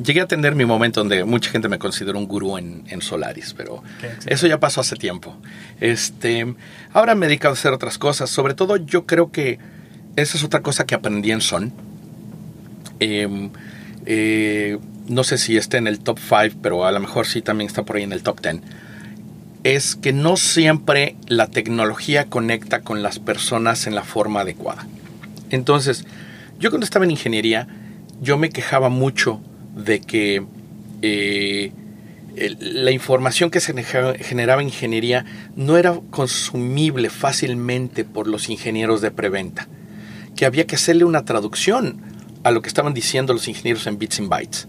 [0.02, 3.82] Llegué a tener mi momento donde mucha gente me consideró un gurú en, Solaris, pero
[4.26, 5.36] eso ya pasó hace tiempo.
[5.80, 6.54] Este,
[6.92, 8.30] ahora me he dedicado a hacer otras cosas.
[8.30, 9.58] Sobre todo yo creo que
[10.16, 11.72] esa es otra cosa que aprendí en Son.
[13.00, 13.50] Em,
[14.06, 17.68] eh, no sé si esté en el top 5, pero a lo mejor sí también
[17.68, 18.60] está por ahí en el top 10,
[19.64, 24.86] es que no siempre la tecnología conecta con las personas en la forma adecuada.
[25.50, 26.06] Entonces,
[26.58, 27.66] yo cuando estaba en ingeniería,
[28.20, 29.40] yo me quejaba mucho
[29.84, 30.44] de que
[31.02, 31.72] eh,
[32.60, 33.74] la información que se
[34.20, 35.24] generaba en ingeniería
[35.56, 39.68] no era consumible fácilmente por los ingenieros de preventa,
[40.36, 42.00] que había que hacerle una traducción
[42.44, 44.68] a lo que estaban diciendo los ingenieros en Bits and Bytes.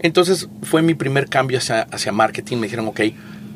[0.00, 2.56] Entonces fue mi primer cambio hacia, hacia marketing.
[2.56, 3.00] Me dijeron, ok,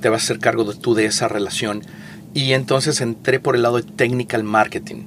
[0.00, 1.82] te vas a hacer cargo de tú de esa relación.
[2.34, 5.04] Y entonces entré por el lado de technical marketing,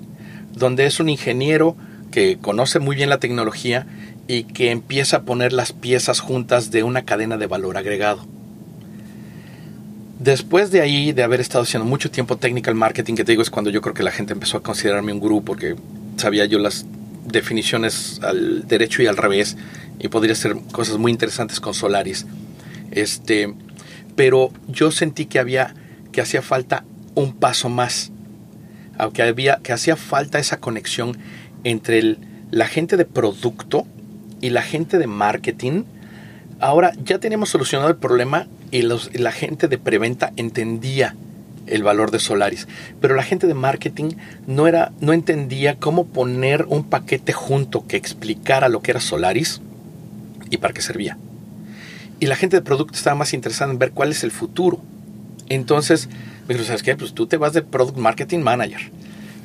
[0.54, 1.76] donde es un ingeniero
[2.12, 3.86] que conoce muy bien la tecnología
[4.28, 8.26] y que empieza a poner las piezas juntas de una cadena de valor agregado.
[10.20, 13.50] Después de ahí, de haber estado haciendo mucho tiempo technical marketing, que te digo es
[13.50, 15.76] cuando yo creo que la gente empezó a considerarme un gurú porque
[16.18, 16.86] sabía yo las
[17.26, 19.58] definiciones al derecho y al revés
[20.00, 22.26] y podría ser cosas muy interesantes con Solaris.
[22.92, 23.54] Este,
[24.16, 25.74] pero yo sentí que había
[26.12, 26.84] que hacía falta
[27.16, 28.12] un paso más.
[28.98, 31.16] Aunque había que hacía falta esa conexión
[31.64, 32.18] entre
[32.50, 33.86] la gente de producto
[34.42, 35.84] y la gente de marketing.
[36.60, 41.16] Ahora ya teníamos solucionado el problema y, los, la gente de preventa entendía
[41.68, 42.68] el valor de Solaris.
[43.00, 44.12] Pero la gente de marketing
[44.48, 49.62] no, era, no entendía cómo poner un paquete junto que explicara lo que era Solaris
[50.50, 51.18] y para qué servía.
[52.20, 54.82] Y la gente de producto estaba más interesada en ver cuál es el futuro.
[55.50, 56.10] Entonces,
[56.48, 56.96] me dijo, ¿sabes qué?
[56.96, 58.92] Pues tú te vas de Product Marketing Manager.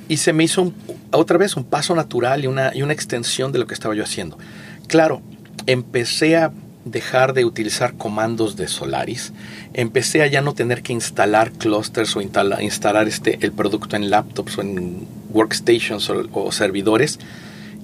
[0.08, 0.72] Y se me hizo
[1.10, 4.02] otra vez un paso natural y una, y una extensión de lo que estaba yo
[4.02, 4.38] haciendo.
[4.88, 5.22] Claro,
[5.66, 6.52] empecé a
[6.84, 9.32] dejar de utilizar comandos de Solaris,
[9.72, 14.58] empecé a ya no tener que instalar clusters o instalar, este, el producto en laptops
[14.58, 17.18] o en workstations o, servidores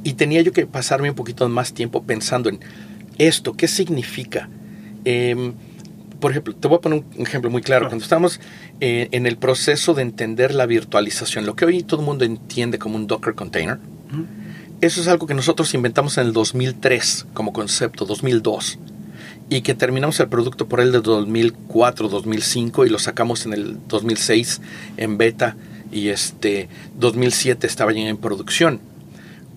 [0.03, 2.61] y tenía yo que pasarme un poquito más tiempo pensando en
[3.19, 4.49] esto, ¿qué significa?
[5.05, 5.55] Em,
[6.21, 7.87] por ejemplo, te voy a poner un ejemplo muy claro.
[7.87, 8.41] Cuando estamos
[8.81, 12.79] eh, en el proceso de entender la virtualización, lo que hoy todo el mundo entiende
[12.79, 13.79] como un Docker container,
[14.81, 18.79] eso es algo que nosotros inventamos en el 2003 como concepto, 2002,
[19.51, 23.79] y que terminamos el producto por el de 2004, 2005 y lo sacamos en el
[23.89, 24.61] 2006
[24.97, 25.57] en beta
[25.91, 28.81] y este 2007 estaba ya en producción.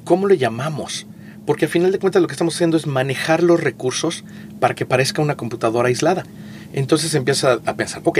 [0.05, 1.05] ¿Cómo le llamamos?
[1.45, 4.23] Porque al final de cuentas lo que estamos haciendo es manejar los recursos
[4.59, 6.25] para que parezca una computadora aislada.
[6.73, 8.19] Entonces empieza a pensar, ok,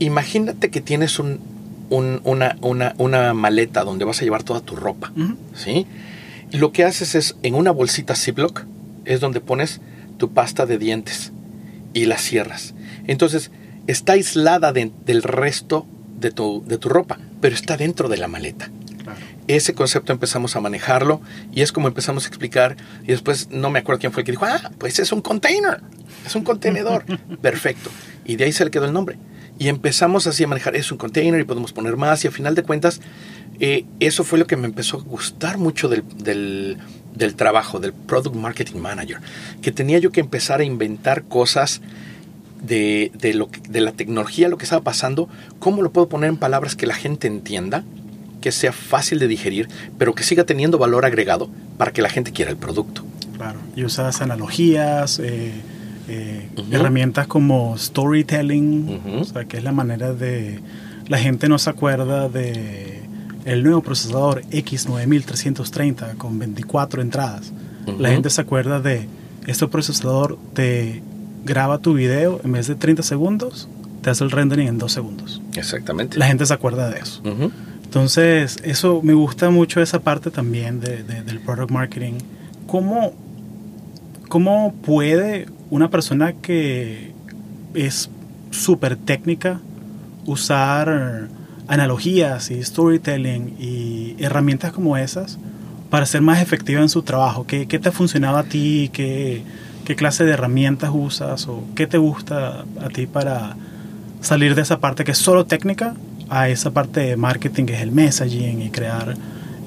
[0.00, 1.40] imagínate que tienes un,
[1.90, 5.12] una, una, una, maleta donde vas a llevar toda tu ropa,
[5.54, 5.86] ¿sí?
[6.52, 8.64] Lo que haces es, en una bolsita Ziploc,
[9.04, 9.80] es donde pones
[10.18, 11.32] tu pasta de dientes
[11.94, 12.74] y la cierras.
[13.06, 13.50] Entonces,
[13.86, 15.86] está aislada del resto
[16.18, 18.70] de tu, de tu, ropa, pero está dentro de la maleta.
[19.48, 21.20] ese concepto empezamos a manejarlo
[21.52, 24.32] y es como empezamos a explicar y después no me acuerdo quién fue el que
[24.32, 25.80] dijo, ah, pues es un container,
[26.24, 27.04] es un contenedor.
[27.42, 27.90] Perfecto.
[28.24, 29.16] Y de ahí se le quedó el nombre.
[29.60, 32.54] Y empezamos así a manejar, es un container y podemos poner más y a final
[32.54, 33.02] de cuentas
[33.60, 36.02] eh, eso fue lo que me empezó a gustar mucho del,
[37.14, 39.18] del, trabajo, del Product Marketing Manager,
[39.60, 41.82] que tenía yo que empezar a inventar cosas
[42.62, 46.38] de, de, lo, de la tecnología, lo que estaba pasando, cómo lo puedo poner en
[46.38, 47.84] palabras que la gente entienda,
[48.40, 49.68] que sea fácil de digerir,
[49.98, 53.04] pero que siga teniendo valor agregado para que la gente quiera el producto.
[53.36, 55.52] Claro, y usas analogías, eh,
[56.10, 60.60] eh, herramientas como storytelling, o sea, que es la manera de...
[61.08, 63.00] La gente no se acuerda de
[63.44, 67.52] el nuevo procesador X9330 con 24 entradas.
[67.98, 69.08] La gente se acuerda de
[69.46, 71.02] este procesador te
[71.44, 73.68] graba tu video en vez de 30 segundos,
[74.02, 75.42] te hace el rendering en 2 segundos.
[75.56, 76.18] Exactamente.
[76.18, 77.22] La gente se acuerda de eso.
[77.82, 82.14] Entonces, eso me gusta mucho esa parte también de, del product marketing.
[82.66, 83.12] ¿Cómo,
[84.28, 87.12] ¿Cómo puede una persona que
[87.74, 88.10] es
[88.50, 89.60] súper técnica
[90.26, 91.28] usar
[91.68, 95.38] analogías y storytelling y herramientas como esas
[95.88, 97.46] para ser más efectiva en su trabajo?
[97.46, 98.90] ¿Qué, qué te ha funcionado a ti?
[98.92, 99.42] ¿Qué,
[99.84, 101.46] ¿Qué clase de herramientas usas?
[101.48, 103.56] ¿O qué te gusta a ti para
[104.20, 105.94] salir de esa parte que es solo técnica
[106.28, 109.16] a esa parte de marketing que es el messaging y crear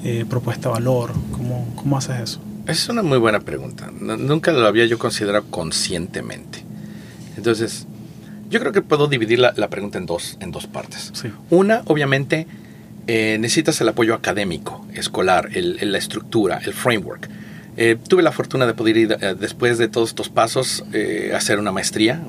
[0.04, 1.12] eh, propuesta de valor?
[1.32, 2.40] ¿Cómo, ¿Cómo haces eso?
[2.66, 3.90] Es una muy buena pregunta.
[3.92, 6.64] nunca lo había yo considerado conscientemente.
[7.36, 7.86] Entonces,
[8.48, 11.12] yo creo que puedo dividir la, pregunta en dos, en dos partes.
[11.50, 12.46] Una, obviamente,
[13.06, 17.28] eh, necesitas el apoyo académico, escolar, la estructura, el framework.
[17.76, 20.84] Eh, tuve la fortuna de poder ir eh, después de todos estos pasos
[21.32, 22.22] a hacer una maestría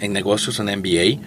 [0.00, 1.20] en negocios, un MBA,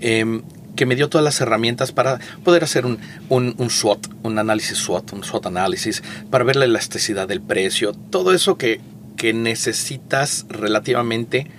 [0.00, 0.42] em,
[0.76, 4.78] que me dio todas las herramientas para poder hacer un, un, un, SWOT, un análisis
[4.78, 8.80] SWOT, un SWOT análisis, para ver la elasticidad del precio, todo eso que,
[9.16, 11.50] que necesitas relativamente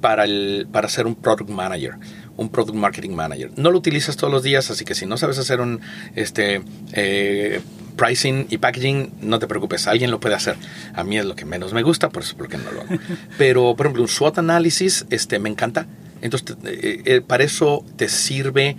[0.00, 1.94] para, el, para ser un product manager,
[2.36, 3.50] un product marketing manager.
[3.56, 5.80] No lo utilizas todos los días, así que si no sabes hacer un
[6.14, 7.60] este, eh,
[7.96, 10.56] pricing y packaging, no te preocupes, alguien lo puede hacer.
[10.94, 12.98] A mí es lo que menos me gusta, por eso porque no lo hago.
[13.38, 15.86] Pero, por ejemplo, un SWOT análisis este, me encanta.
[16.22, 18.76] Entonces, eh, eh, para eso te sirve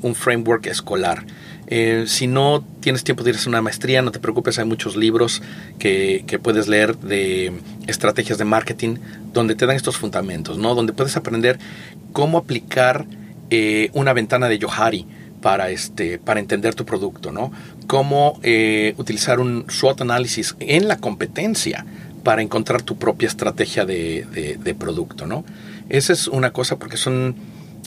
[0.00, 1.26] un framework escolar.
[1.70, 4.64] Eh, si no tienes tiempo de ir a hacer una maestría, no te preocupes, hay
[4.64, 5.42] muchos libros
[5.78, 7.52] que, puedes leer de
[7.86, 8.96] estrategias de marketing
[9.34, 10.74] donde te dan estos fundamentos, ¿no?
[10.74, 11.58] Donde puedes aprender
[12.12, 13.04] cómo aplicar
[13.50, 15.06] eh, una ventana de Johari
[15.42, 17.52] para, este, para entender tu producto, ¿no?
[17.86, 21.84] Cómo eh, utilizar un SWOT análisis en la competencia
[22.24, 25.44] para encontrar tu propia estrategia de, de producto, ¿no?
[25.88, 27.36] Esa es una cosa porque son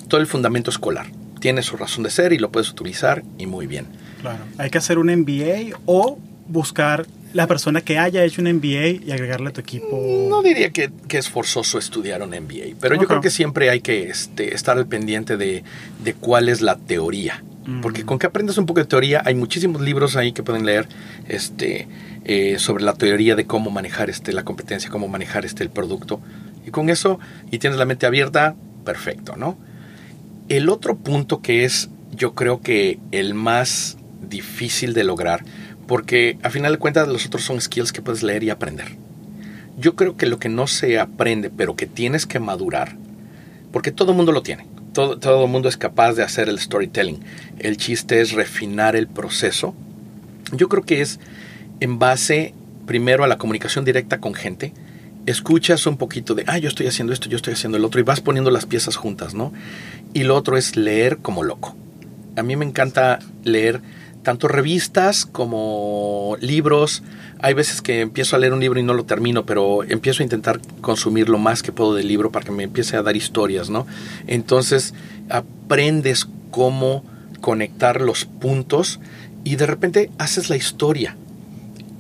[0.08, 1.08] todo el fundamento escolar
[1.42, 3.88] tiene su razón de ser y lo puedes utilizar y muy bien.
[4.22, 4.46] Claro.
[4.58, 9.12] Hay que hacer un MBA o buscar la persona que haya hecho un MBA y
[9.12, 10.28] agregarle a tu equipo.
[10.30, 14.10] No diría que, es forzoso estudiar un MBA, pero yo creo que siempre hay que
[14.10, 15.64] este, estar al pendiente de,
[16.20, 17.44] cuál es la teoría.
[17.66, 17.82] Mm.
[17.82, 20.88] Porque con que aprendas un poco de teoría, hay muchísimos libros ahí que pueden leer
[21.28, 21.88] este,
[22.26, 26.20] eh, sobre la teoría de cómo manejar este, la competencia, cómo manejar este, el producto.
[26.66, 27.20] Y con eso,
[27.50, 29.58] y tienes la mente abierta, perfecto, ¿no?
[30.50, 35.44] El otro punto que es, yo creo que el más difícil de lograr,
[35.88, 38.98] porque a final de cuentas los otros son skills que puedes leer y aprender.
[39.78, 42.96] Yo creo que lo que no se aprende, pero que tienes que madurar,
[43.72, 47.22] porque todo mundo lo tiene, todo, todo el mundo es capaz de hacer el storytelling.
[47.60, 49.74] El chiste es refinar el proceso.
[50.52, 51.20] Yo creo que es
[51.80, 52.54] en base
[52.86, 54.74] primero a la comunicación directa con gente,
[55.26, 58.04] escuchas un poquito de, ah, yo estoy haciendo esto, yo estoy haciendo el otro, y
[58.04, 59.54] vas poniendo las piezas juntas, ¿no?
[60.14, 61.76] Y lo otro es leer como loco.
[62.36, 63.82] A mí me encanta leer
[64.24, 67.04] tanto revistas como libros.
[67.40, 70.26] Hay veces que empiezo a leer un libro y no lo termino, pero empiezo a
[70.26, 73.70] intentar consumir lo más que puedo del libro para que me empiece a dar historias,
[73.70, 73.88] ¿no?
[74.28, 74.94] Entonces
[75.30, 77.04] aprendes cómo
[77.42, 79.00] conectar los puntos
[79.44, 81.18] y de repente haces la historia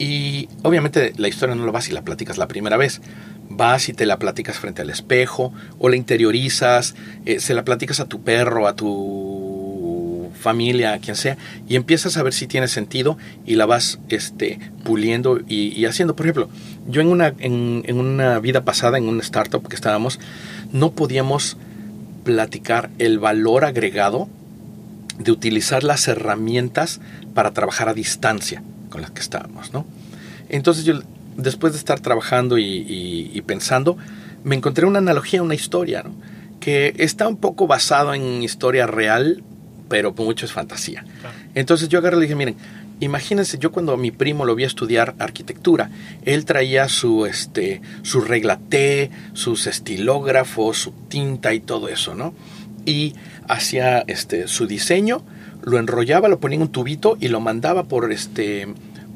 [0.02, 3.02] y obviamente la historia no lo vas y la platicas la primera vez.
[3.50, 6.96] Vas y te la platicas frente al espejo o la interiorizas,
[7.28, 11.38] eh, se la platicas a tu perro, a tu familia, a quien sea,
[11.70, 16.16] y empiezas a ver si tiene sentido y la vas este, puliendo y, haciendo.
[16.16, 16.50] Por ejemplo,
[16.88, 20.20] yo en una, en, en una vida pasada, en una startup que estábamos,
[20.72, 21.58] no podíamos
[22.24, 24.30] platicar el valor agregado
[25.20, 27.02] de utilizar las herramientas
[27.36, 29.88] para trabajar a distancia con las que estábamos, ¿no?
[30.50, 31.00] Entonces yo,
[31.38, 33.98] después de estar trabajando y, pensando,
[34.44, 36.12] me encontré una analogía, una historia, ¿no?
[36.60, 39.44] Que está un poco basado en historia real,
[39.90, 41.04] pero mucho es fantasía.
[41.56, 42.56] Entonces yo agarré y le dije, miren,
[43.02, 45.90] Imagínense, yo cuando a mi primo lo vi a estudiar arquitectura,
[46.24, 52.36] él traía su, este, su regla T, sus estilógrafos, su tinta y todo eso, ¿no?
[52.86, 53.16] Y
[53.48, 55.24] hacía este, su diseño,
[55.64, 58.68] lo enrollaba, lo ponía en un tubito y lo mandaba por, este,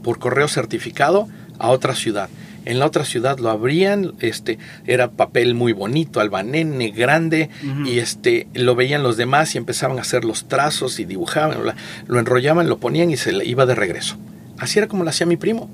[0.04, 1.28] por correo certificado
[1.60, 2.30] a otra ciudad.
[2.66, 7.50] En la otra ciudad lo abrían, este, era papel muy bonito, albanene, grande,
[7.86, 11.60] y este, lo veían los demás y empezaban a hacer los trazos y dibujaban,
[12.08, 14.18] lo enrollaban, lo ponían y se le iba de regreso.
[14.58, 15.70] Así era como lo hacía mi primo.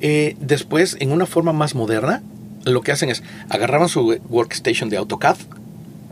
[0.00, 2.22] Eh, después, en una forma más moderna,
[2.64, 5.36] lo que hacen es agarraban su workstation de AutoCAD,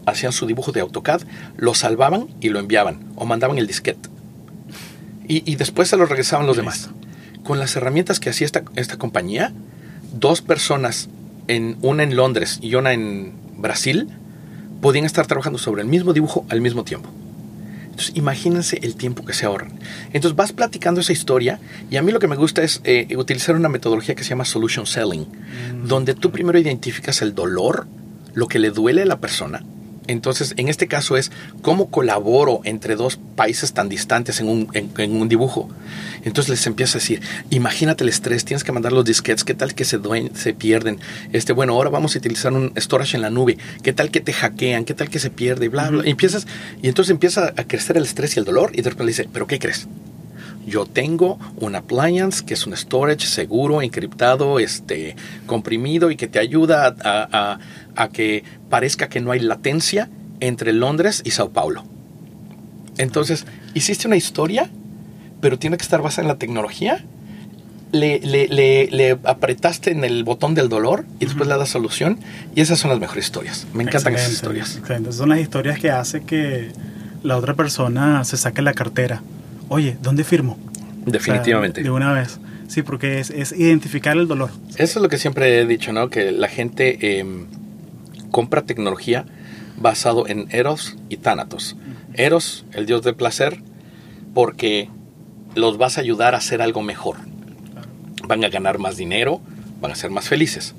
[0.09, 1.23] hacían su dibujo de AutoCAD,
[1.57, 4.09] lo salvaban y lo enviaban o mandaban el disquete.
[5.31, 6.89] Y, después se lo regresaban los demás.
[7.45, 9.53] Con las herramientas que hacía esta, esta compañía,
[10.15, 11.11] dos personas,
[11.49, 14.09] en, una en Londres y una en Brasil,
[14.81, 17.11] podían estar trabajando sobre el mismo dibujo al mismo tiempo.
[17.99, 19.73] Entonces, imagínense el tiempo que se ahorran.
[20.13, 21.59] Entonces, vas platicando esa historia
[21.91, 24.45] y a mí lo que me gusta es eh, utilizar una metodología que se llama
[24.45, 25.89] solution selling, mm.
[25.89, 27.89] donde tú primero identificas el dolor,
[28.35, 29.65] lo que le duele a la persona,
[30.09, 31.31] entonces, en este caso es
[31.63, 35.69] cómo colaboro entre dos países tan distantes en un, en, un dibujo.
[36.25, 39.75] Entonces les empieza a decir, imagínate el estrés, tienes que mandar los disquetes, qué tal
[39.75, 40.01] que se,
[40.35, 40.99] se pierden.
[41.33, 44.33] Este, bueno, ahora vamos a utilizar un storage en la nube, qué tal que te
[44.33, 46.07] hackean, qué tal que se pierde, bla, bla.
[46.07, 46.47] Y empiezas,
[46.83, 49.29] y entonces empieza a crecer el estrés y el dolor, y de repente le dice,
[49.31, 49.87] ¿pero qué crees?
[50.69, 55.17] Yo tengo un appliance que es un storage seguro, encriptado, este,
[55.47, 57.59] comprimido y que te ayuda a,
[57.97, 60.09] a que parezca que no hay latencia
[60.41, 61.85] entre Londres y Sao Paulo.
[62.97, 64.71] Entonces, hiciste una historia,
[65.41, 67.05] pero tiene que estar basada en la tecnología.
[67.91, 72.19] Le, le, apretaste en el botón del dolor y después le das solución.
[72.55, 73.67] Y esas son las mejores historias.
[73.73, 74.77] Me encantan esas historias.
[74.77, 75.13] Excelente.
[75.13, 76.71] Son las historias que hace que
[77.23, 79.23] la otra persona se saque la cartera.
[79.69, 80.59] Oye, ¿dónde firmo?
[81.07, 81.83] Definitivamente.
[81.83, 82.41] de una vez.
[82.69, 84.51] Sí, porque es, identificar el dolor.
[84.77, 86.11] Eso es lo que siempre he dicho, ¿no?
[86.11, 87.19] Que la gente...
[87.19, 87.47] Em,
[88.31, 89.25] compra tecnología
[89.77, 91.77] basado en Eros y Thanatos.
[92.15, 93.61] Eros, el dios del placer,
[94.35, 94.89] porque
[95.55, 97.17] los vas a ayudar a hacer algo mejor.
[98.27, 99.41] Van a ganar más dinero,
[99.81, 100.75] van a ser más felices.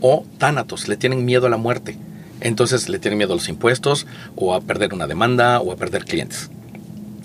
[0.00, 1.96] O Thanatos, le tienen miedo a la muerte.
[2.40, 6.04] Entonces le tienen miedo a los impuestos, o a perder una demanda, o a perder
[6.04, 6.50] clientes.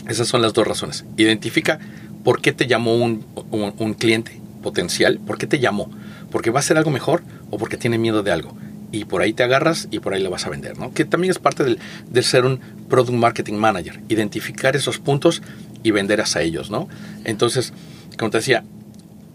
[0.08, 1.06] Esas son las dos razones.
[1.18, 1.80] Identifica
[2.24, 5.90] por qué te llamó un, un cliente potencial, por qué te llamó.
[6.32, 8.56] ¿Porque va a hacer algo mejor o porque tiene miedo de algo?
[8.96, 10.94] y por ahí te agarras y por ahí le vas a vender, ¿no?
[10.94, 11.80] Que también es parte del,
[12.10, 15.42] de ser un Product Marketing Manager, identificar esos puntos
[15.84, 16.88] y vender hacia ellos, ¿no?
[17.24, 17.74] Entonces,
[18.18, 18.64] como te decía,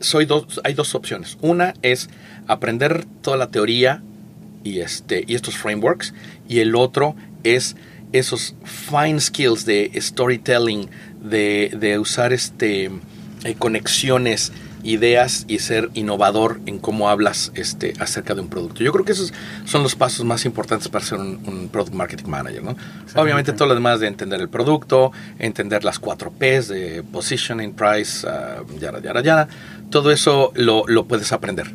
[0.01, 1.37] soy dos, hay dos opciones.
[1.43, 2.09] Una es
[2.47, 4.03] aprender toda la teoría
[4.65, 6.15] y, este, y estos frameworks,
[6.49, 7.15] y el otro
[7.45, 7.77] es
[8.13, 10.89] esos fine skills de storytelling,
[11.23, 12.91] de, de usar este,
[13.45, 14.53] eh, conexiones,
[14.83, 18.83] ideas y ser innovador en cómo hablas este, acerca de un producto.
[18.83, 19.33] Yo creo que esos
[19.65, 22.63] son los pasos más importantes para ser un, Product Marketing Manager.
[22.63, 22.77] ¿no?
[23.17, 28.27] Obviamente todo lo demás de entender el producto, entender las cuatro Ps de Positioning, Price,
[28.27, 29.49] uh, yara, yara, yara,
[29.91, 31.75] todo eso lo, lo puedes aprender.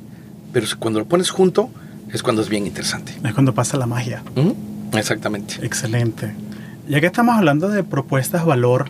[0.52, 1.70] Pero cuando lo pones junto
[2.12, 3.14] es cuando es bien interesante.
[3.24, 4.24] Es cuando pasa la magia.
[4.98, 5.56] Exactamente.
[5.64, 6.34] Excelente.
[6.88, 8.90] Ya que estamos hablando de propuestas valor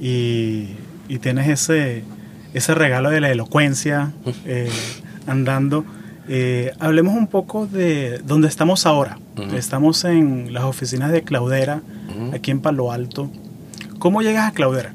[0.00, 0.68] y,
[1.08, 2.04] y tienes ese
[2.54, 4.12] ese regalo de la elocuencia
[4.44, 4.70] eh,
[5.26, 5.84] andando.
[6.28, 9.18] Eh, hablemos un poco de dónde estamos ahora.
[9.54, 11.80] Estamos en las oficinas de Claudera,
[12.34, 13.30] aquí en Palo Alto.
[13.98, 14.92] ¿Cómo llegas a Claudera?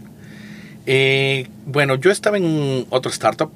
[0.85, 3.51] Eh, bueno, yo estaba en otro startup.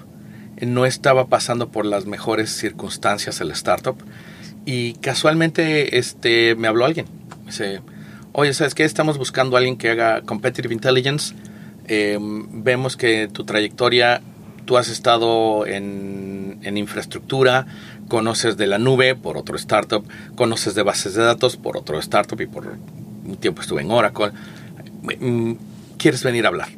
[0.59, 3.95] No estaba pasando por las mejores circunstancias el startup.
[4.65, 7.07] Y casualmente este, me habló alguien.
[7.39, 7.81] Me dice,
[8.33, 8.83] oye, ¿sabes qué?
[8.83, 11.33] Estamos buscando a alguien que haga Competitive Intelligence
[11.93, 14.21] Em, vemos que tu trayectoria,
[14.63, 17.65] tú has estado en, infraestructura,
[18.07, 20.05] conoces de la nube por otro startup,
[20.35, 22.77] conoces de bases de datos por otro startup y por
[23.25, 24.31] un tiempo estuve en Oracle.
[25.19, 25.53] Mm,
[25.97, 26.69] ¿Quieres venir a hablar?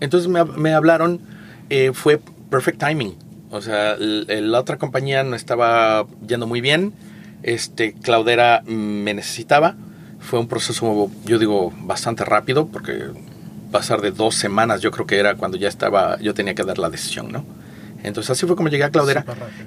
[0.00, 1.20] Entonces me, hablaron,
[1.70, 2.20] eh, fue
[2.50, 3.14] perfect timing.
[3.50, 6.92] O sea, la otra compañía no estaba yendo muy bien.
[7.42, 9.76] Este, Claudera me necesitaba.
[10.20, 13.10] Fue un proceso, yo digo, bastante rápido porque
[13.72, 16.78] pasar de dos semanas, yo creo que era cuando ya estaba, yo tenía que dar
[16.78, 17.44] la decisión, ¿no?
[18.04, 19.24] Entonces así fue como llegué a Claudera.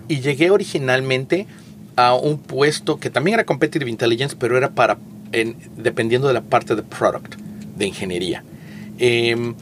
[0.07, 1.47] Y llegué originalmente
[1.95, 4.97] a un puesto que también era Competitive Intelligence, pero era para,
[5.32, 7.36] en, dependiendo de la parte de product,
[7.76, 8.43] de ingeniería.
[8.97, 9.55] Em,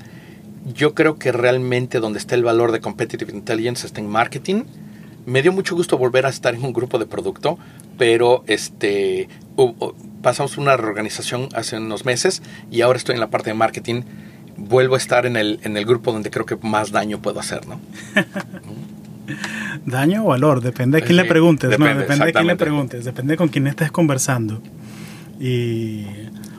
[0.74, 4.64] yo creo que realmente donde está el valor de Competitive Intelligence está en marketing.
[5.26, 7.57] Me dio mucho gusto volver a estar en un grupo de producto,
[7.98, 9.28] pero este,
[10.22, 12.41] pasamos una reorganización hace unos meses
[12.72, 14.04] y ahora estoy en la parte de marketing
[14.58, 17.68] vuelvo a estar en el, en el grupo donde creo que más daño puedo hacer,
[17.68, 17.80] ¿no?
[19.86, 23.38] daño o valor, depende de quién le preguntes, depende, depende de quién le preguntes, depende
[23.38, 24.62] con quién estés conversando.
[25.39, 26.06] Y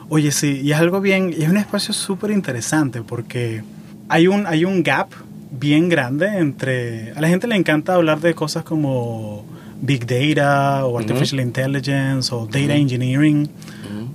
[0.09, 3.63] oye, sí, y es algo bien, y es un espacio súper interesante porque
[4.09, 5.09] hay un, hay un gap
[5.51, 9.45] bien grande entre, a la gente le encanta hablar de cosas como
[9.81, 13.49] big data o artificial intelligence o data engineering,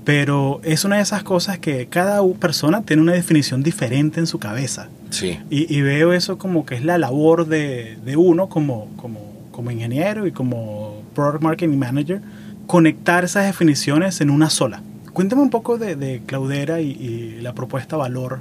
[0.04, 4.38] pero es una de esas cosas que cada persona tiene una definición diferente en su
[4.38, 4.88] cabeza.
[5.10, 5.38] Sí.
[5.50, 10.26] Y, veo eso como que es la labor de, de uno como, como, como, ingeniero
[10.26, 12.22] y como product marketing manager,
[12.66, 14.82] conectar esas definiciones en una sola.
[15.12, 18.38] Cuéntame un poco de, de Cloudera y, la propuesta valor.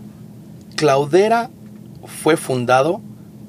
[0.75, 1.49] Cloudera
[2.05, 3.01] fue fundado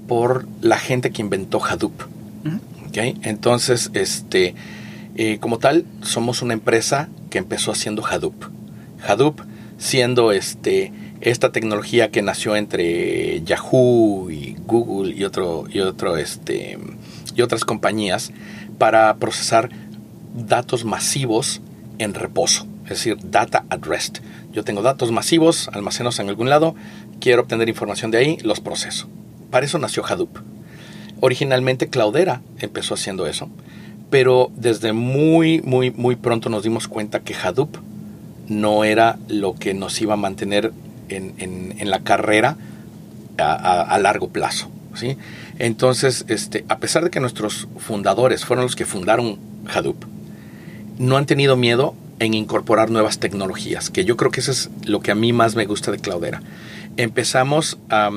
[0.08, 1.92] por la gente que inventó Hadoop.
[2.94, 4.54] Entonces, este,
[5.16, 8.44] eh, como tal, somos una empresa que empezó haciendo Hadoop.
[9.06, 9.40] Hadoop
[9.78, 16.78] siendo este, esta tecnología que nació entre Yahoo y Google y, otro, y, otro, este,
[17.34, 18.32] y otras compañías
[18.78, 19.70] para procesar
[20.34, 21.60] datos masivos
[21.98, 24.18] en reposo, es decir, data at rest.
[24.52, 26.74] Yo tengo datos masivos almacenados en algún lado,
[27.20, 29.08] quiero obtener información de ahí, los proceso.
[29.50, 30.49] Para eso nació Hadoop.
[31.20, 33.48] Originalmente Cloudera empezó haciendo eso,
[34.10, 37.76] pero desde muy, muy, muy pronto nos dimos cuenta que Hadoop
[38.48, 40.72] no era lo que nos iba a mantener
[41.08, 42.56] en, la carrera
[43.38, 44.70] a, largo plazo.
[44.94, 45.16] ¿sí?
[45.58, 49.38] Entonces, este, a pesar de que nuestros fundadores fueron los que fundaron
[49.72, 50.04] Hadoop,
[50.98, 55.00] no han tenido miedo en incorporar nuevas tecnologías, que yo creo que eso es lo
[55.00, 56.42] que a mí más me gusta de Cloudera.
[56.96, 58.10] Empezamos a,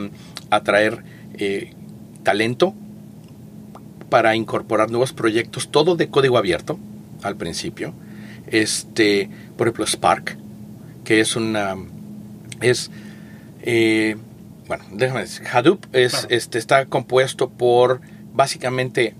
[0.63, 1.03] traer
[1.35, 1.73] eh,
[2.23, 2.75] talento
[4.13, 6.77] para incorporar nuevos proyectos, todo de código abierto
[7.23, 7.95] al principio.
[8.45, 10.37] Este, por ejemplo, Spark,
[11.03, 11.75] que es una
[12.61, 12.91] es
[13.63, 14.15] eh,
[14.67, 18.01] bueno, déjame decir, Hadoop es, este, está compuesto por
[18.35, 19.15] básicamente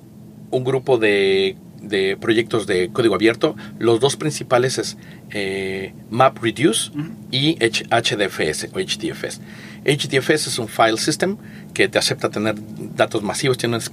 [0.51, 3.55] un grupo de, de, proyectos de código abierto.
[3.79, 4.97] Los dos principales es
[5.31, 6.91] eh, MapReduce
[7.31, 9.41] y HDFS o HDFS.
[9.85, 11.37] HDFS es un file system
[11.73, 12.55] que te acepta tener
[12.95, 13.83] datos masivos, tiene una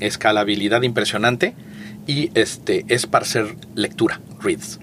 [0.00, 1.54] escalabilidad, impresionante
[2.06, 4.78] y este, es para hacer lectura, reads.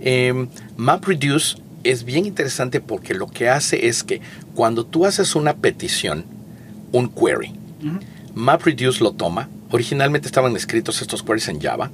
[0.00, 4.20] Eh, MapReduce es bien interesante porque lo que hace es que
[4.54, 6.24] cuando tú haces una petición,
[6.92, 7.52] un query,
[8.34, 9.48] MapReduce lo toma.
[9.70, 11.90] Originalmente estaban escritos estos queries en Java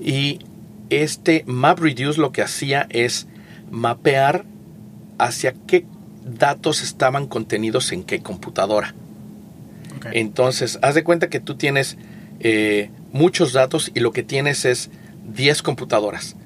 [0.00, 0.40] y
[0.90, 3.26] este MapReduce lo que hacía es
[3.70, 4.44] mapear
[5.18, 5.86] hacia qué
[6.26, 8.94] datos estaban contenidos en qué computadora.
[10.12, 11.96] Entonces, haz de cuenta que tú tienes
[12.40, 14.90] eh, muchos datos y lo que tienes es
[15.34, 16.36] 10 computadoras.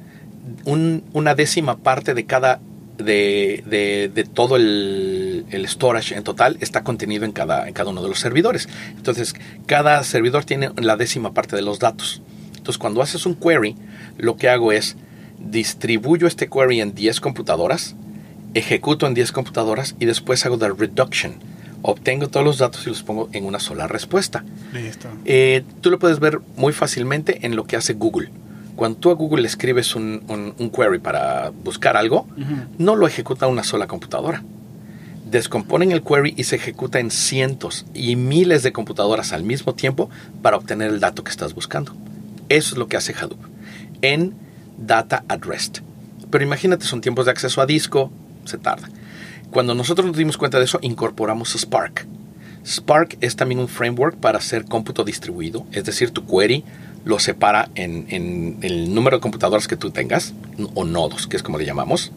[0.64, 2.60] una décima parte de cada
[2.96, 8.18] de, todo el, storage en total está contenido en cada, en cada uno de los
[8.18, 8.68] servidores.
[8.96, 9.34] Entonces,
[9.66, 12.22] cada servidor tiene la décima parte de los datos.
[12.56, 13.76] Entonces, cuando haces un query,
[14.18, 14.96] lo que hago es
[15.38, 17.94] distribuyo este query en 10 computadoras
[18.55, 21.34] ejecuto en 10 computadoras y después hago the reduction.
[21.82, 24.44] Obtengo todos los datos y los pongo en una sola respuesta.
[24.72, 25.09] Listo.
[25.24, 28.30] Eh, tú lo puedes ver muy fácilmente en lo que hace Google.
[28.76, 32.26] Cuando tú a Google escribes un, un, query para buscar algo,
[32.78, 34.42] no lo ejecuta una sola computadora.
[35.30, 40.09] Descomponen el query y se ejecuta en cientos y miles de computadoras al mismo tiempo
[40.40, 41.94] para obtener el dato que estás buscando.
[42.48, 43.38] Eso es lo que hace Hadoop
[44.03, 44.34] en
[44.78, 45.78] Data at Rest.
[46.30, 48.11] Pero imagínate, son tiempos de acceso a disco,
[48.51, 48.88] se tarda.
[49.51, 52.07] Cuando nosotros nos dimos cuenta de eso, incorporamos Spark.
[52.64, 56.64] Spark es también un framework para hacer cómputo distribuido, es decir, tu query
[57.05, 60.34] lo separa en, el número de computadoras que tú tengas,
[60.74, 62.12] o nodos, que es como le llamamos,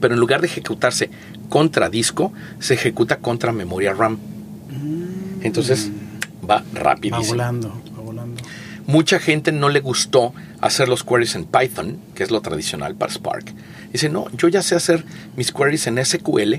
[0.00, 1.10] pero en lugar de ejecutarse
[1.48, 4.14] contra disco, se ejecuta contra memoria RAM.
[4.14, 5.42] Mm.
[5.42, 5.90] Entonces
[6.48, 7.22] va rapidísimo.
[7.22, 8.42] Va volando, va volando.
[8.86, 13.12] Mucha gente no le gustó hacer los queries en Python, que es lo tradicional para
[13.12, 13.52] Spark.
[13.94, 15.04] Dice, no, yo ya sé hacer
[15.36, 16.54] mis queries en SQL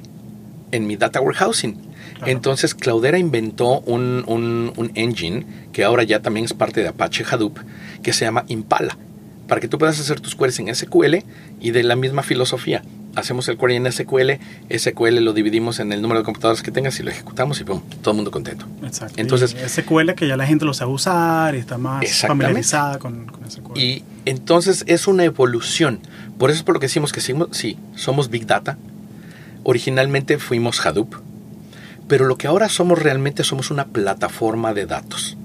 [0.71, 1.77] en mi data warehousing.
[2.25, 7.59] Entonces Cloudera inventó un, un, engine que ahora ya también es parte de Apache Hadoop,
[8.01, 8.97] que se llama Impala,
[9.49, 11.15] para que tú puedas hacer tus queries en SQL
[11.59, 12.83] y de la misma filosofía
[13.15, 14.31] hacemos el query en SQL,
[14.69, 17.81] SQL lo dividimos en el número de computadoras que tengas y lo ejecutamos y pum,
[18.01, 18.65] todo el mundo contento.
[18.83, 19.15] Exacto.
[19.17, 23.77] Entonces, SQL que ya la gente lo sabe usar y está más familiarizada con, SQL.
[23.77, 25.99] Y entonces es una evolución.
[26.37, 28.77] Por eso es por lo que decimos que sí, somos Big Data.
[29.63, 31.15] Originalmente fuimos Hadoop,
[32.07, 35.37] pero lo que ahora somos realmente somos una plataforma de datos.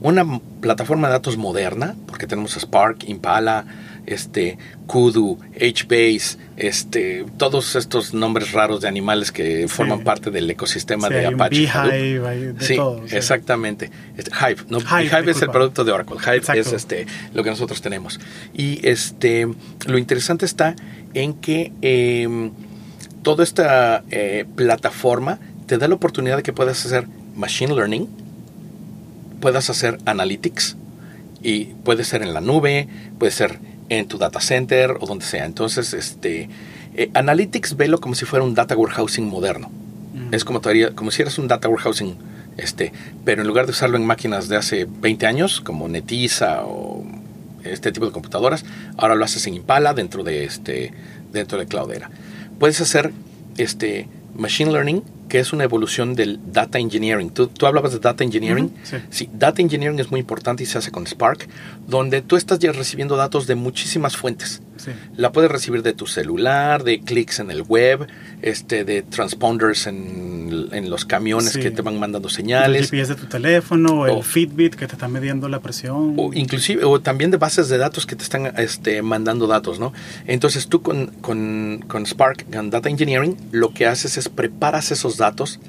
[0.00, 3.64] Una plataforma de datos moderna, porque tenemos Spark, Impala,
[4.08, 11.08] este, Kudu, HBase, este, todos estos nombres raros de animales que forman parte del ecosistema
[11.08, 11.68] de Apache.
[11.68, 13.90] Beehive, de sí, todo, exactamente.
[14.16, 16.16] Este, Hive, no, Hive, es el producto de Oracle.
[16.16, 18.18] Hive es este, lo que nosotros tenemos.
[18.54, 19.46] Y este,
[19.86, 20.74] lo interesante está
[21.14, 22.50] en que eh,
[23.22, 27.06] toda esta eh, plataforma te da la oportunidad de que puedas hacer
[27.36, 28.08] machine learning,
[29.40, 30.76] puedas hacer analytics,
[31.42, 32.88] y puede ser en la nube,
[33.18, 33.58] puede ser
[33.88, 35.44] en tu data center o donde sea.
[35.44, 36.48] Entonces, este,
[36.94, 39.70] eh, Analytics velo como si fuera un data warehousing moderno.
[40.14, 40.34] Mm.
[40.34, 40.60] Es como,
[40.94, 42.16] como si eras un data warehousing,
[42.56, 42.92] este,
[43.24, 47.04] pero en lugar de usarlo en máquinas de hace 20 años, como Netisa o
[47.64, 48.64] este tipo de computadoras,
[48.96, 50.92] ahora lo haces en Impala dentro de, este,
[51.32, 52.10] dentro de Cloudera.
[52.58, 53.12] Puedes hacer
[53.56, 57.30] este, machine learning que es una evolución del data engineering.
[57.30, 58.72] Tú, tú hablabas de data engineering.
[59.10, 59.28] sí.
[59.32, 61.48] data engineering es muy importante y se hace con Spark,
[61.86, 64.62] donde tú estás ya recibiendo datos de muchísimas fuentes.
[65.16, 68.06] La puedes recibir de tu celular, de clics en el web,
[68.42, 72.82] este, de transponders en, en los camiones que te van mandando señales.
[72.82, 76.14] El GPS de tu teléfono, o el Fitbit que te está midiendo la presión.
[76.16, 79.92] O inclusive, o también de bases de datos que te están este, mandando datos, ¿no?
[80.26, 85.16] Entonces tú con, con, con Spark, con Data Engineering, lo que haces es preparas esos
[85.16, 85.60] datos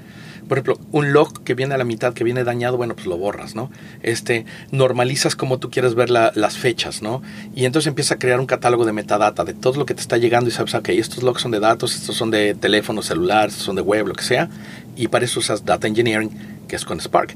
[0.50, 3.18] por ejemplo, un log que viene a la mitad, que viene dañado, bueno, pues lo
[3.18, 3.70] borras, ¿no?
[4.02, 7.22] Este, normalizas como tú quieres ver las fechas, ¿no?
[7.56, 10.18] Y entonces empieza a crear un catálogo de metadata de todo lo que te está
[10.18, 13.64] llegando y sabes, ok, estos logs son de datos, estos son de teléfono celular, estos
[13.64, 14.50] son de web, lo que sea.
[14.96, 16.32] Y para eso usas Data Engineering,
[16.68, 17.36] que es con Spark.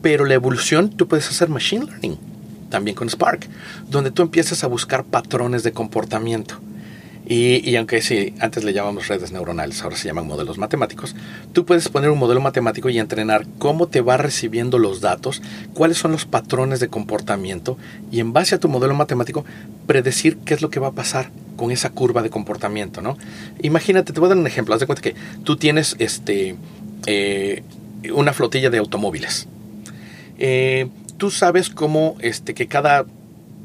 [0.00, 2.18] Pero la evolución, tú puedes hacer Machine Learning,
[2.70, 3.46] también con Spark,
[3.90, 6.58] donde tú empiezas a buscar patrones de comportamiento.
[7.26, 11.16] Y, aunque sí, antes le llamamos redes neuronales, ahora se llaman modelos matemáticos,
[11.54, 15.40] tú puedes poner un modelo matemático y entrenar cómo te va recibiendo los datos,
[15.72, 17.78] cuáles son los patrones de comportamiento
[18.10, 19.46] y en base a tu modelo matemático
[19.86, 23.16] predecir qué es lo que va a pasar con esa curva de comportamiento, ¿no?
[23.62, 25.14] Imagínate, te voy a dar un ejemplo, haz de cuenta que
[25.44, 26.56] tú tienes este,
[27.06, 27.62] eh,
[28.12, 29.48] una flotilla de automóviles.
[30.38, 33.06] Eh, tú sabes cómo este, que cada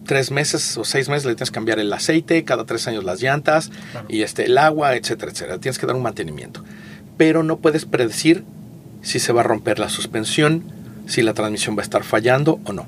[0.10, 3.22] tres meses o seis meses le tienes que cambiar el aceite, cada tres años las
[3.22, 3.70] llantas
[4.07, 5.60] y este, el agua, etcétera, etcétera.
[5.60, 6.64] Tienes que dar un mantenimiento.
[7.16, 8.43] Pero no puedes predecir
[9.03, 10.64] si se va a romper la suspensión,
[11.05, 12.88] si la transmisión va a estar fallando o no.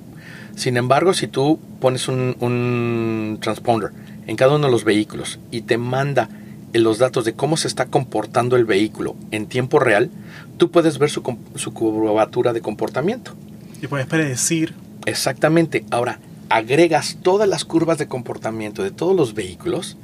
[0.56, 3.92] Sin embargo, si tú pones un, un transponder
[4.26, 6.28] en cada uno de los vehículos y te manda
[6.74, 10.10] los datos de cómo se está comportando el vehículo en tiempo real,
[10.58, 11.22] tú puedes ver su,
[11.54, 13.36] su curvatura de comportamiento.
[13.80, 14.74] Y puedes predecir.
[15.06, 15.86] Exactamente.
[15.92, 16.18] Ahora,
[16.52, 19.98] agregas todas las curvas de comportamiento de todos los vehículos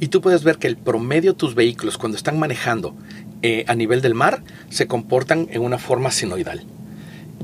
[0.00, 2.94] y tú puedes ver que el promedio de tus vehículos cuando están manejando
[3.40, 6.64] eh, a nivel del mar se comportan en una forma sinoidal.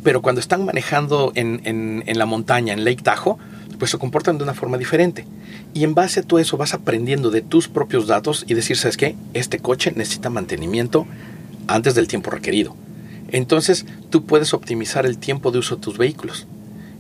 [0.03, 3.37] Pero cuando están manejando en, en, la montaña, en Lake Tahoe,
[3.79, 5.27] pues se comportan de una forma diferente.
[5.75, 8.97] Y en base a todo eso vas aprendiendo de tus propios datos y decir, ¿sabes
[8.97, 9.17] qué?
[9.35, 11.07] Este coche necesita mantenimiento
[11.67, 12.77] antes del tiempo requerido.
[13.31, 16.47] Entonces tú puedes optimizar el tiempo de uso de tus vehículos.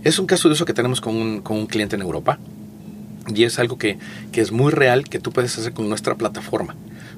[0.03, 2.39] Es un caso de uso que tenemos con un, con un cliente en Europa
[3.29, 3.99] y es algo que,
[4.33, 6.75] que, es muy real que tú puedes hacer con nuestra plataforma.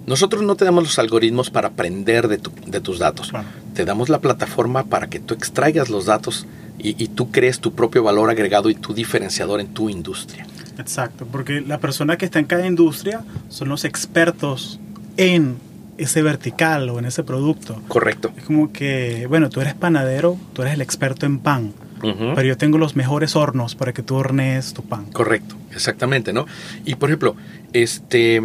[0.06, 3.32] Nosotros no te damos los algoritmos para aprender de, tu, de tus datos.
[3.74, 6.46] Te damos la plataforma para que tú extraigas los datos
[6.78, 10.46] y, y, tú crees tu propio valor agregado y tu diferenciador en tu industria.
[10.78, 14.80] Exacto, porque la persona que está en cada industria son los expertos
[15.16, 15.58] en
[15.98, 17.80] ese vertical o en ese producto.
[17.86, 18.32] Correcto.
[18.36, 21.72] Es como que, bueno, tú eres panadero, tú eres el experto en pan
[22.02, 25.06] pero yo tengo los mejores hornos para que tú hornees tu pan.
[25.06, 26.46] Correcto, exactamente, ¿no?
[26.84, 27.36] Y por ejemplo,
[27.72, 28.42] este,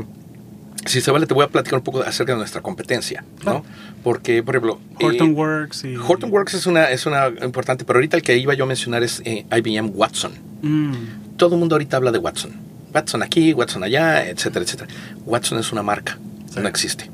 [0.85, 3.63] si se vale, te voy a platicar un poco acerca de nuestra competencia, ¿no?
[4.03, 4.79] Porque, por ejemplo...
[5.01, 5.95] Hortonworks y...
[5.97, 9.21] Hortonworks es una, es una importante, pero ahorita el que iba yo a mencionar es
[9.25, 10.31] eh, IBM Watson.
[10.61, 11.37] Mm.
[11.37, 12.51] Todo el mundo ahorita habla de Watson.
[12.93, 14.89] Watson aquí, Watson allá, etcétera, etcétera.
[15.25, 16.17] Watson es una marca,
[16.55, 17.09] no existe.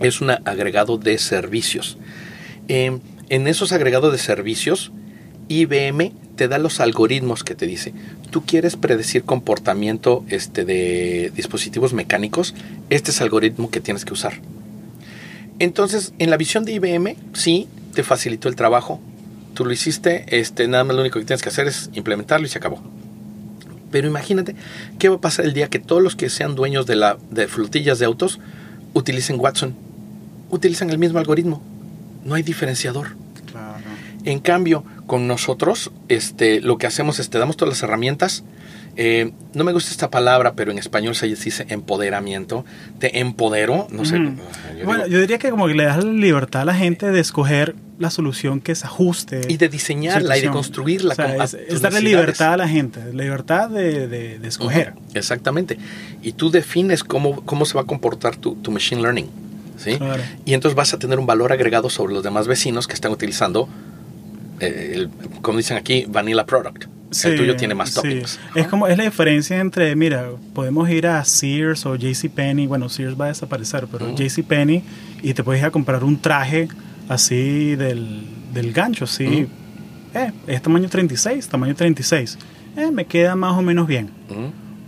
[0.00, 1.96] Es un agregado de servicios.
[2.68, 2.98] Eh,
[3.28, 4.92] en esos agregados de servicios
[5.48, 7.94] IBM te da los algoritmos que te dice,
[8.30, 12.54] tú quieres predecir comportamiento este, de dispositivos mecánicos,
[12.90, 14.34] este es el algoritmo que tienes que usar.
[15.58, 19.00] Entonces, en la visión de IBM, sí, te facilitó el trabajo,
[19.54, 22.50] tú lo hiciste, este, nada más lo único que tienes que hacer es implementarlo y
[22.50, 22.82] se acabó.
[23.90, 24.54] Pero imagínate
[24.98, 27.48] qué va a pasar el día que todos los que sean dueños de, la, de
[27.48, 28.38] flotillas de autos
[28.92, 29.74] utilicen Watson,
[30.50, 31.62] utilizan el mismo algoritmo,
[32.24, 33.16] no hay diferenciador.
[34.26, 38.44] En cambio, con nosotros, este, lo que hacemos es te damos todas las herramientas.
[38.96, 42.64] Eh, no me gusta esta palabra, pero en español se dice empoderamiento.
[42.98, 44.18] Te empodero, no sé.
[44.18, 47.20] Yo bueno, yo diría que como que le das la libertad a la gente de
[47.20, 49.42] escoger la solución que se ajuste.
[49.48, 51.14] Y de diseñarla y de construirla.
[51.44, 54.94] es, darle libertad a la gente, libertad de, de, escoger.
[55.14, 55.78] exactamente.
[56.20, 59.28] Y tú defines cómo, cómo se va a comportar tu, tu machine learning.
[59.76, 59.98] ¿sí?
[60.44, 63.68] Y entonces vas a tener un valor agregado sobre los demás vecinos que están utilizando,
[64.60, 65.10] el,
[65.42, 66.84] como dicen aquí, vanilla product.
[67.24, 68.38] el tuyo tiene más toppings.
[68.54, 73.18] Es como es la diferencia entre, mira, podemos ir a Sears o JCPenney, bueno, Sears
[73.20, 74.82] va a desaparecer, pero JCPenney
[75.22, 76.68] y te puedes ir a comprar un traje
[77.08, 79.46] así del, del gancho, sí.
[80.14, 82.38] Eh, es tamaño 36, tamaño 36.
[82.76, 84.10] Eh, me queda más o menos bien.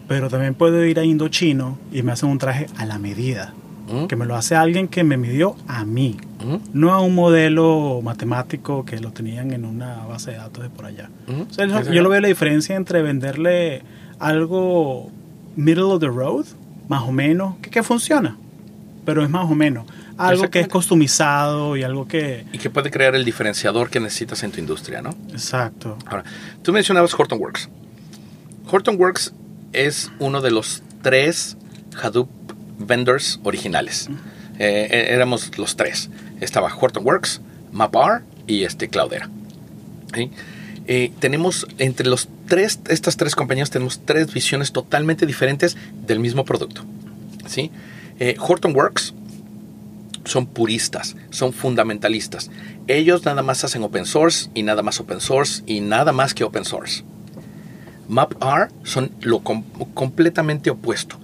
[0.07, 3.53] Pero también puedo ir a Indochino y me hacen un traje a la medida.
[4.09, 6.16] Que me lo hace alguien que me midió a mí.
[6.72, 10.86] No a un modelo matemático que lo tenían en una base de datos de por
[10.86, 11.11] allá.
[11.57, 13.82] yo, lo veo la diferencia entre venderle
[14.18, 15.11] algo
[15.57, 16.47] middle of the road,
[16.89, 18.36] más o menos, que, que funciona.
[19.05, 19.86] Pero es más o menos
[20.18, 22.45] algo que es customizado y algo que...
[22.53, 25.11] Y que puede crear el diferenciador que necesitas en tu industria, ¿no?
[25.30, 25.97] Exacto.
[26.07, 26.24] Ahora,
[26.62, 27.68] tú mencionabas Hortonworks.
[28.70, 29.32] Hortonworks
[29.72, 31.57] es uno de los tres
[32.03, 32.28] Hadoop
[32.78, 34.09] vendors originales.
[34.59, 36.11] Eh, eh, éramos los tres.
[36.41, 37.41] Estaba Hortonworks,
[37.72, 39.28] MapR y este Cloudera.
[40.86, 45.76] Eh, tenemos entre los tres, estas tres compañías tenemos tres visiones totalmente diferentes
[46.07, 46.82] del mismo producto.
[47.47, 47.70] ¿sí?
[48.39, 49.14] Hortonworks
[50.28, 52.51] son puristas, son fundamentalistas.
[52.86, 56.45] Ellos nada más hacen open source y nada más open source y nada más que
[56.45, 57.03] open source.
[58.09, 61.18] MapR son lo completamente opuesto.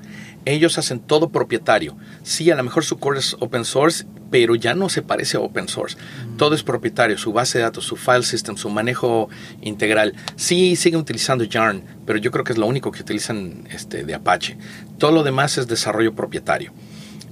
[0.44, 1.96] Ellos hacen todo propietario.
[2.22, 5.40] Sí, a lo mejor su core es open source, pero ya no se parece a
[5.40, 5.96] open source.
[5.96, 6.36] Mm.
[6.36, 9.28] Todo es propietario, su base de datos, su file system, su manejo
[9.60, 10.14] integral.
[10.36, 14.14] Sí, siguen utilizando Yarn, pero yo creo que es lo único que utilizan este, de
[14.14, 14.56] Apache.
[14.98, 16.72] Todo lo demás es desarrollo propietario.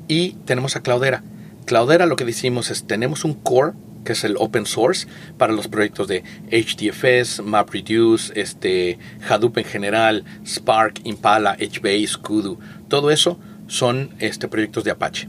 [0.09, 1.23] Y tenemos a Cloudera.
[1.65, 3.73] Cloudera lo que decimos es tenemos un core
[4.05, 5.07] que es el open source
[5.39, 12.59] para los proyectos de HDFS, MapReduce, este, Hadoop en general, Spark, Impala, HBase, Kudu.
[12.89, 13.39] Todo eso
[13.69, 15.29] son este, proyectos de Apache.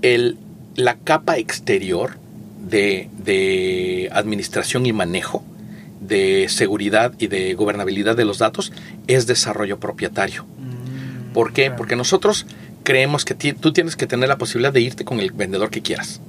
[0.00, 0.38] El,
[0.76, 2.18] la capa exterior
[2.60, 5.44] de, de administración y manejo,
[6.00, 8.72] de seguridad y de gobernabilidad de los datos
[9.06, 10.44] es desarrollo propietario.
[10.44, 11.70] Mm, ¿Por qué?
[11.70, 12.46] Porque nosotros
[12.82, 16.20] creemos que tú tienes que tener la posibilidad de irte con el vendedor que quieras.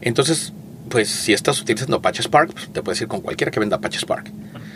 [0.00, 0.52] Entonces,
[0.88, 3.98] pues si estás utilizando Apache Spark, pues, te puedes ir con cualquiera que venda Apache
[3.98, 4.30] Spark.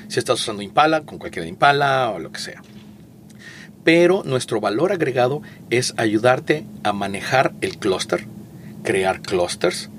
[0.09, 2.62] Si estás usando Impala, con cualquiera de Impala o lo que sea.
[3.84, 8.26] Pero nuestro valor agregado es ayudarte a manejar el clúster,
[8.83, 9.91] crear clusters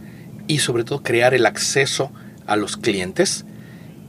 [0.48, 2.12] y sobre todo crear el acceso
[2.48, 3.46] a los clientes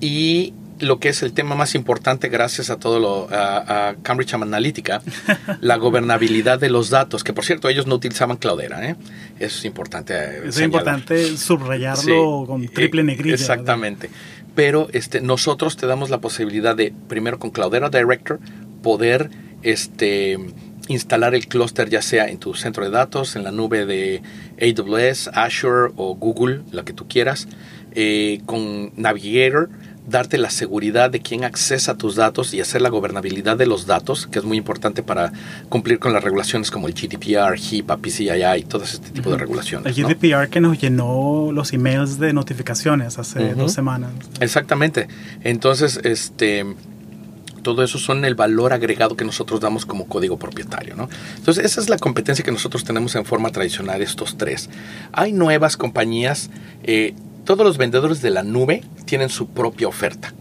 [0.01, 5.01] y lo que es el tema más importante gracias a todo lo a, Cambridge Analytica,
[5.61, 8.97] la gobernabilidad de los datos, que por cierto ellos no utilizaban Cloudera, ¿eh?
[9.39, 10.15] eso es importante.
[10.15, 13.35] Eh, es importante subrayarlo con triple negrilla.
[13.35, 14.11] Exactamente.
[14.55, 18.41] Pero este, nosotros te damos la posibilidad de, primero con Cloudera Director,
[18.83, 19.31] poder
[19.63, 20.39] este,
[20.89, 24.23] instalar el clúster ya sea en tu centro de datos, en la nube de
[24.61, 27.49] AWS, Azure o Google, la que tú quieras,
[27.95, 29.71] eh, con Navigator
[30.07, 33.87] darte la seguridad de quién accesa a tus datos y hacer la gobernabilidad de los
[33.87, 35.33] datos, que es muy importante para
[35.69, 39.97] cumplir con las regulaciones como el GDPR, HIPAA, PCI y todo este tipo de regulaciones.
[39.97, 44.11] El GDPR que nos llenó los emails de notificaciones hace dos semanas.
[44.41, 45.09] Exactamente.
[45.43, 46.67] Entonces, este
[47.63, 50.97] todo eso son el valor agregado que nosotros damos como código propietario.
[50.97, 51.09] ¿no?
[51.37, 54.69] Entonces, esa es la competencia que nosotros tenemos en forma tradicional, estos tres.
[55.13, 56.51] Hay nuevas compañías,
[56.83, 60.33] eh, todos los vendedores de la nube tienen su propia oferta.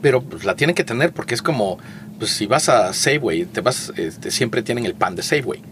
[0.00, 1.78] Pero pues, la tienen que tener porque es como,
[2.18, 5.62] pues si vas a Safeway, te vas, este, siempre tienen el pan de Safeway.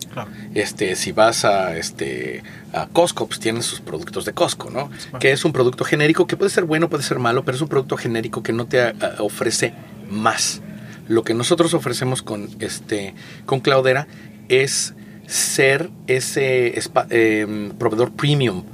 [0.55, 2.43] Este, si vas a, este,
[2.73, 4.91] a Costco, pues tienen sus productos de Costco, ¿no?
[5.21, 7.69] Que es un producto genérico que puede ser bueno, puede ser malo, pero es un
[7.69, 9.75] producto genérico que no te ah, ofrece
[10.11, 10.63] más.
[11.09, 14.07] Lo que nosotros ofrecemos con, este, con Cloudera
[14.49, 14.95] es
[15.27, 16.81] ser ese
[17.11, 18.65] em, proveedor premium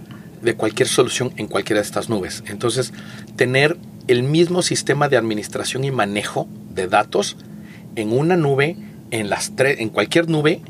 [0.43, 2.43] de cualquier solución en cualquiera de estas nubes.
[2.47, 2.93] Entonces,
[3.37, 3.77] tener
[4.09, 7.37] el mismo sistema de administración y manejo de datos
[7.97, 8.77] en una nube,
[9.11, 10.61] en, las en cualquier nube,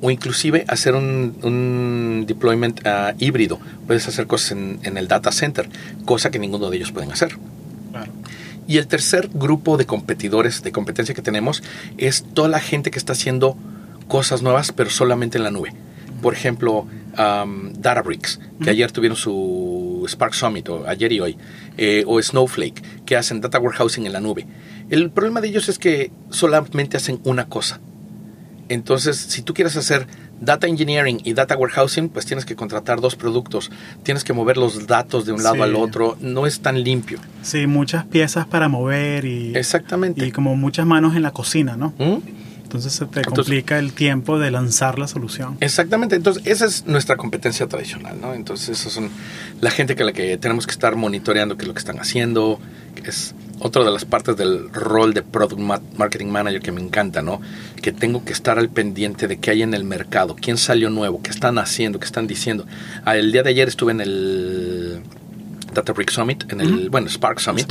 [0.00, 3.60] o inclusive hacer un, deployment ah, híbrido.
[3.86, 5.68] Puedes hacer cosas en, el data center,
[6.04, 7.38] cosa que ninguno de ellos pueden hacer.
[8.66, 11.62] Y el tercer grupo de competidores de competencia que tenemos
[11.98, 13.56] es toda la gente que está haciendo
[14.08, 15.72] cosas nuevas, pero solamente en la nube.
[16.20, 16.86] Por ejemplo,
[17.18, 21.36] um, Databricks, que ayer tuvieron su Spark Summit o ayer y hoy,
[21.76, 24.46] eh, o Snowflake, que hacen data warehousing en la nube.
[24.90, 27.80] El problema de ellos es que solamente hacen una cosa.
[28.68, 30.06] Entonces, si tú quieres hacer
[30.42, 33.70] data engineering y data warehousing, pues tienes que contratar dos productos,
[34.02, 37.18] tienes que mover los datos de un lado al otro, no es tan limpio.
[37.42, 39.56] Sí, muchas piezas para mover y...
[39.56, 40.26] Exactamente.
[40.26, 41.94] Y como muchas manos en la cocina, ¿no?
[41.98, 42.18] ¿Mm?
[42.64, 45.58] Entonces se te complica el tiempo de lanzar la solución.
[45.60, 48.32] Exactamente, entonces esa es nuestra competencia tradicional, ¿no?
[48.32, 49.10] Entonces esos son
[49.60, 52.58] la gente que la que tenemos que estar monitoreando qué es lo que están haciendo,
[52.94, 55.60] que es otra de las partes del rol de Product
[55.96, 57.40] Marketing Manager que me encanta, ¿no?
[57.80, 61.22] Que tengo que estar al pendiente de qué hay en el mercado, quién salió nuevo,
[61.22, 62.66] qué están haciendo, qué están diciendo.
[63.04, 65.02] Ah, el día de ayer estuve en el
[65.72, 67.66] Databricks Summit, en el, bueno, Spark Summit,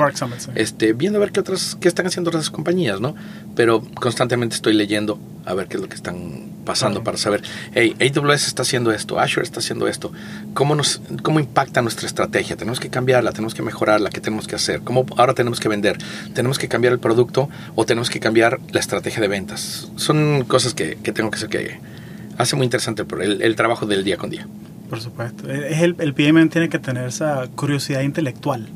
[0.56, 3.16] este, viendo a ver qué otras, qué están haciendo otras compañías, ¿no?
[3.56, 7.41] Pero constantemente estoy leyendo a ver qué es lo que están pasando para saber,
[7.74, 10.12] hey, AWS está haciendo esto, Azure está haciendo esto,
[10.54, 12.56] ¿cómo, nos, cómo impacta nuestra estrategia?
[12.56, 14.82] Tenemos que cambiarla, tenemos que mejorarla, ¿qué tenemos que hacer?
[14.82, 15.97] ¿Cómo ahora tenemos que vender?
[16.34, 19.89] ¿Tenemos que cambiar el producto o tenemos que cambiar la estrategia de ventas?
[19.95, 21.80] Son cosas que, que tengo que hacer que
[22.38, 24.47] hace muy interesante el, el trabajo del día con día.
[24.92, 25.50] Por supuesto.
[25.50, 28.68] Es el, el PMM tiene que tener esa curiosidad intelectual.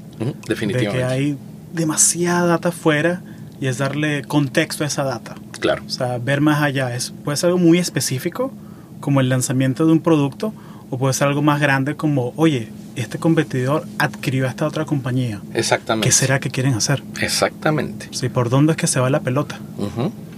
[0.48, 0.98] definitivamente.
[0.98, 1.38] De que hay
[1.74, 3.22] demasiada data afuera
[3.60, 5.36] y es darle contexto a esa data.
[5.60, 5.84] Claro.
[5.86, 6.96] O sea, ver más allá.
[6.96, 8.54] Es, puede ser algo muy específico,
[9.02, 10.54] como el lanzamiento de un producto,
[10.90, 15.42] o puede ser algo más grande como, oye, este competidor adquirió a esta otra compañía.
[15.54, 16.08] Exactamente.
[16.08, 17.04] ¿Qué será que quieren hacer?
[17.20, 18.08] Exactamente.
[18.12, 19.60] Sí, ¿por dónde es que se va la pelota?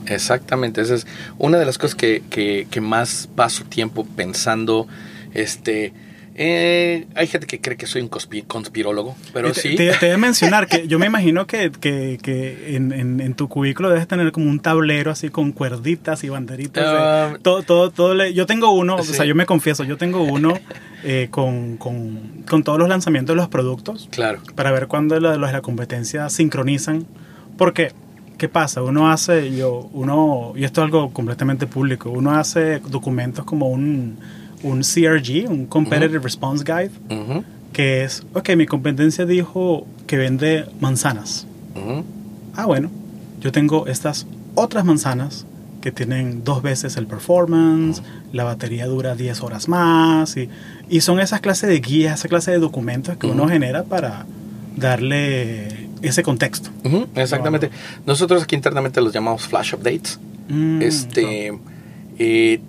[0.07, 0.81] Exactamente.
[0.81, 1.05] Esa es
[1.37, 4.87] una de las cosas que, que, que más paso tiempo pensando
[5.37, 5.93] este,
[6.39, 9.75] eh, hay gente que cree que soy un conspirólogo, pero sí.
[9.75, 13.89] Te, voy a mencionar que yo me imagino que, que, que en, en, tu cubículo
[13.89, 16.85] debes tener como un tablero así con cuerditas y banderitas.
[16.87, 20.53] Ah, todo, todo, todo yo tengo uno, o sea, yo me confieso, yo tengo uno
[21.03, 24.07] eh, con, con, con, todos los lanzamientos de los productos.
[24.11, 24.39] Claro.
[24.53, 27.07] Para ver cuándo los de la competencia sincronizan.
[27.57, 27.93] Porque,
[28.37, 28.83] ¿qué pasa?
[28.83, 34.19] Uno hace, yo, uno, y esto es algo completamente público, uno hace documentos como un
[34.63, 36.91] un CRG, un Competitive Response Guide,
[37.73, 41.47] que es, ok, mi competencia dijo que vende manzanas.
[42.55, 42.89] Ah, bueno,
[43.39, 45.45] yo tengo estas otras manzanas
[45.81, 48.01] que tienen dos veces el performance,
[48.33, 50.49] la batería dura 10 horas más, y,
[50.89, 54.25] y, son esas clases de guías, esa clase de documentos que uno genera para
[54.75, 56.69] darle ese contexto.
[57.15, 57.69] Exactamente.
[58.05, 60.19] Nosotros aquí internamente los llamamos flash updates.
[60.49, 61.57] Mm, este...
[62.19, 62.59] Eh,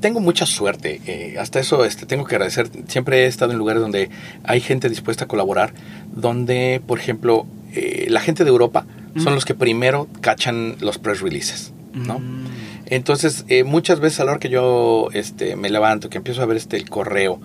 [0.00, 1.00] tengo mucha suerte.
[1.06, 2.70] Eh, hasta eso este, tengo que agradecer.
[2.86, 4.10] Siempre he estado en lugares donde
[4.44, 5.72] hay gente dispuesta a colaborar.
[6.14, 11.20] Donde, por ejemplo, eh, la gente de Europa son los que primero cachan los press
[11.20, 11.72] releases.
[11.92, 12.20] ¿no?
[12.20, 12.46] Mm.
[12.86, 16.46] Entonces, eh, muchas veces a la hora que yo este, me levanto, que empiezo a
[16.46, 17.40] ver este, el correo,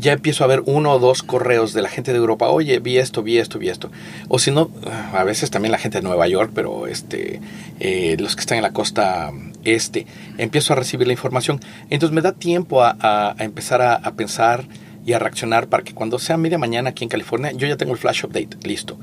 [0.00, 2.98] ya empiezo a ver uno o dos correos de la gente de Europa, oye, vi
[2.98, 3.90] esto, vi esto, vi esto.
[4.28, 4.70] O si no,
[5.12, 7.40] a veces también la gente de Nueva York, pero este,
[8.18, 9.30] los que están en la costa
[9.64, 10.06] este,
[10.38, 11.60] empiezo a recibir la información.
[11.90, 14.64] Entonces me da tiempo a, empezar a, pensar
[15.04, 17.92] y a reaccionar para que cuando sea media mañana aquí en California, yo ya tengo
[17.92, 18.98] el flash update listo.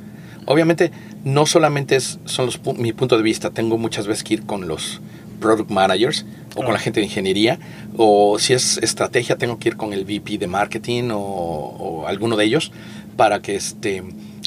[0.45, 0.91] Obviamente,
[1.25, 5.01] no solamente es, son mi punto de vista, tengo muchas veces que ir con los
[5.39, 6.25] product managers
[6.55, 7.59] o con la gente de ingeniería,
[7.97, 12.35] o si es estrategia, tengo que ir con el VP de marketing o, o alguno
[12.35, 12.71] de ellos
[13.15, 14.03] para que este,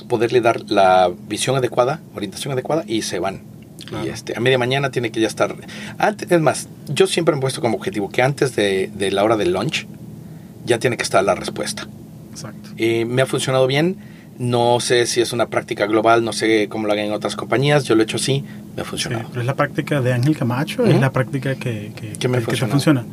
[0.08, 3.42] poderle dar la visión adecuada, orientación adecuada y se van.
[4.04, 5.54] Y este, a media mañana tiene que ya estar.
[5.98, 9.36] Antes, es más, yo siempre me he puesto como objetivo que antes de, la hora
[9.36, 9.86] del lunch
[10.64, 11.88] ya tiene que estar la respuesta.
[12.30, 12.70] Exacto.
[12.76, 13.96] Eh, me ha funcionado bien.
[14.38, 17.84] No sé si es una práctica global, no sé cómo lo hagan en otras compañías.
[17.84, 18.44] Yo lo he hecho así,
[18.76, 19.28] me ha funcionado.
[19.28, 23.04] pero es la práctica de Ángel Camacho, es la práctica que, que, me funciona.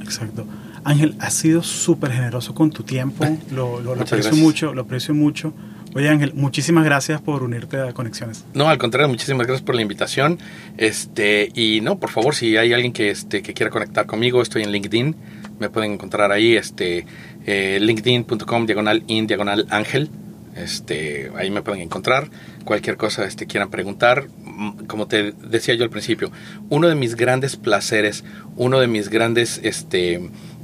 [0.00, 0.46] Exacto.
[0.84, 3.24] Ángel, has sido súper generoso con tu tiempo.
[3.50, 5.54] Lo, lo, lo aprecio mucho, lo aprecio mucho.
[5.94, 8.44] Oye Ángel, muchísimas gracias por unirte a Conexiones.
[8.52, 10.40] No, al contrario, muchísimas gracias por la invitación.
[10.76, 14.64] Este, y no, por favor, si hay alguien que, este, que quiera conectar conmigo, estoy
[14.64, 15.16] en LinkedIn.
[15.60, 17.06] Me pueden encontrar ahí, este,
[17.46, 20.10] eh, linkedin.com, diagonal in, diagonal ángel.
[20.56, 22.30] Este, ahí me pueden encontrar.
[22.64, 24.28] Cualquier cosa este, quieran preguntar.
[24.44, 26.30] Mm, como te decía yo al principio,
[26.70, 28.24] uno de mis grandes placeres,
[28.56, 30.14] uno de mis grandes este,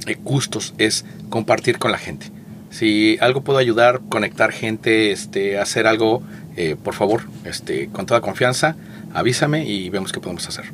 [0.07, 2.31] eh, gustos es compartir con la gente
[2.71, 6.23] si algo puedo ayudar, conectar gente, este, hacer algo,
[6.55, 8.75] eh, por favor, este, con toda confianza,
[9.13, 10.65] avísame y vemos qué podemos hacer.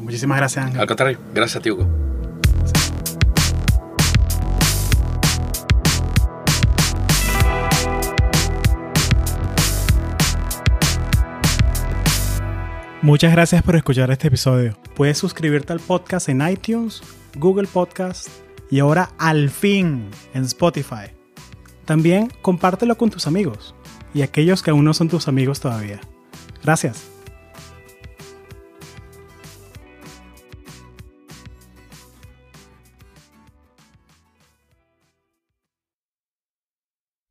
[0.00, 0.80] Muchísimas gracias, Ángel.
[0.80, 2.07] Al contrario, gracias a ti, Hugo.
[13.00, 14.76] Muchas gracias por escuchar este episodio.
[14.96, 17.00] Puedes suscribirte al podcast en iTunes,
[17.36, 18.28] Google Podcast
[18.72, 21.14] y ahora al fin en Spotify.
[21.84, 23.76] También compártelo con tus amigos
[24.12, 26.00] y aquellos que aún no son tus amigos todavía.
[26.64, 27.17] Gracias.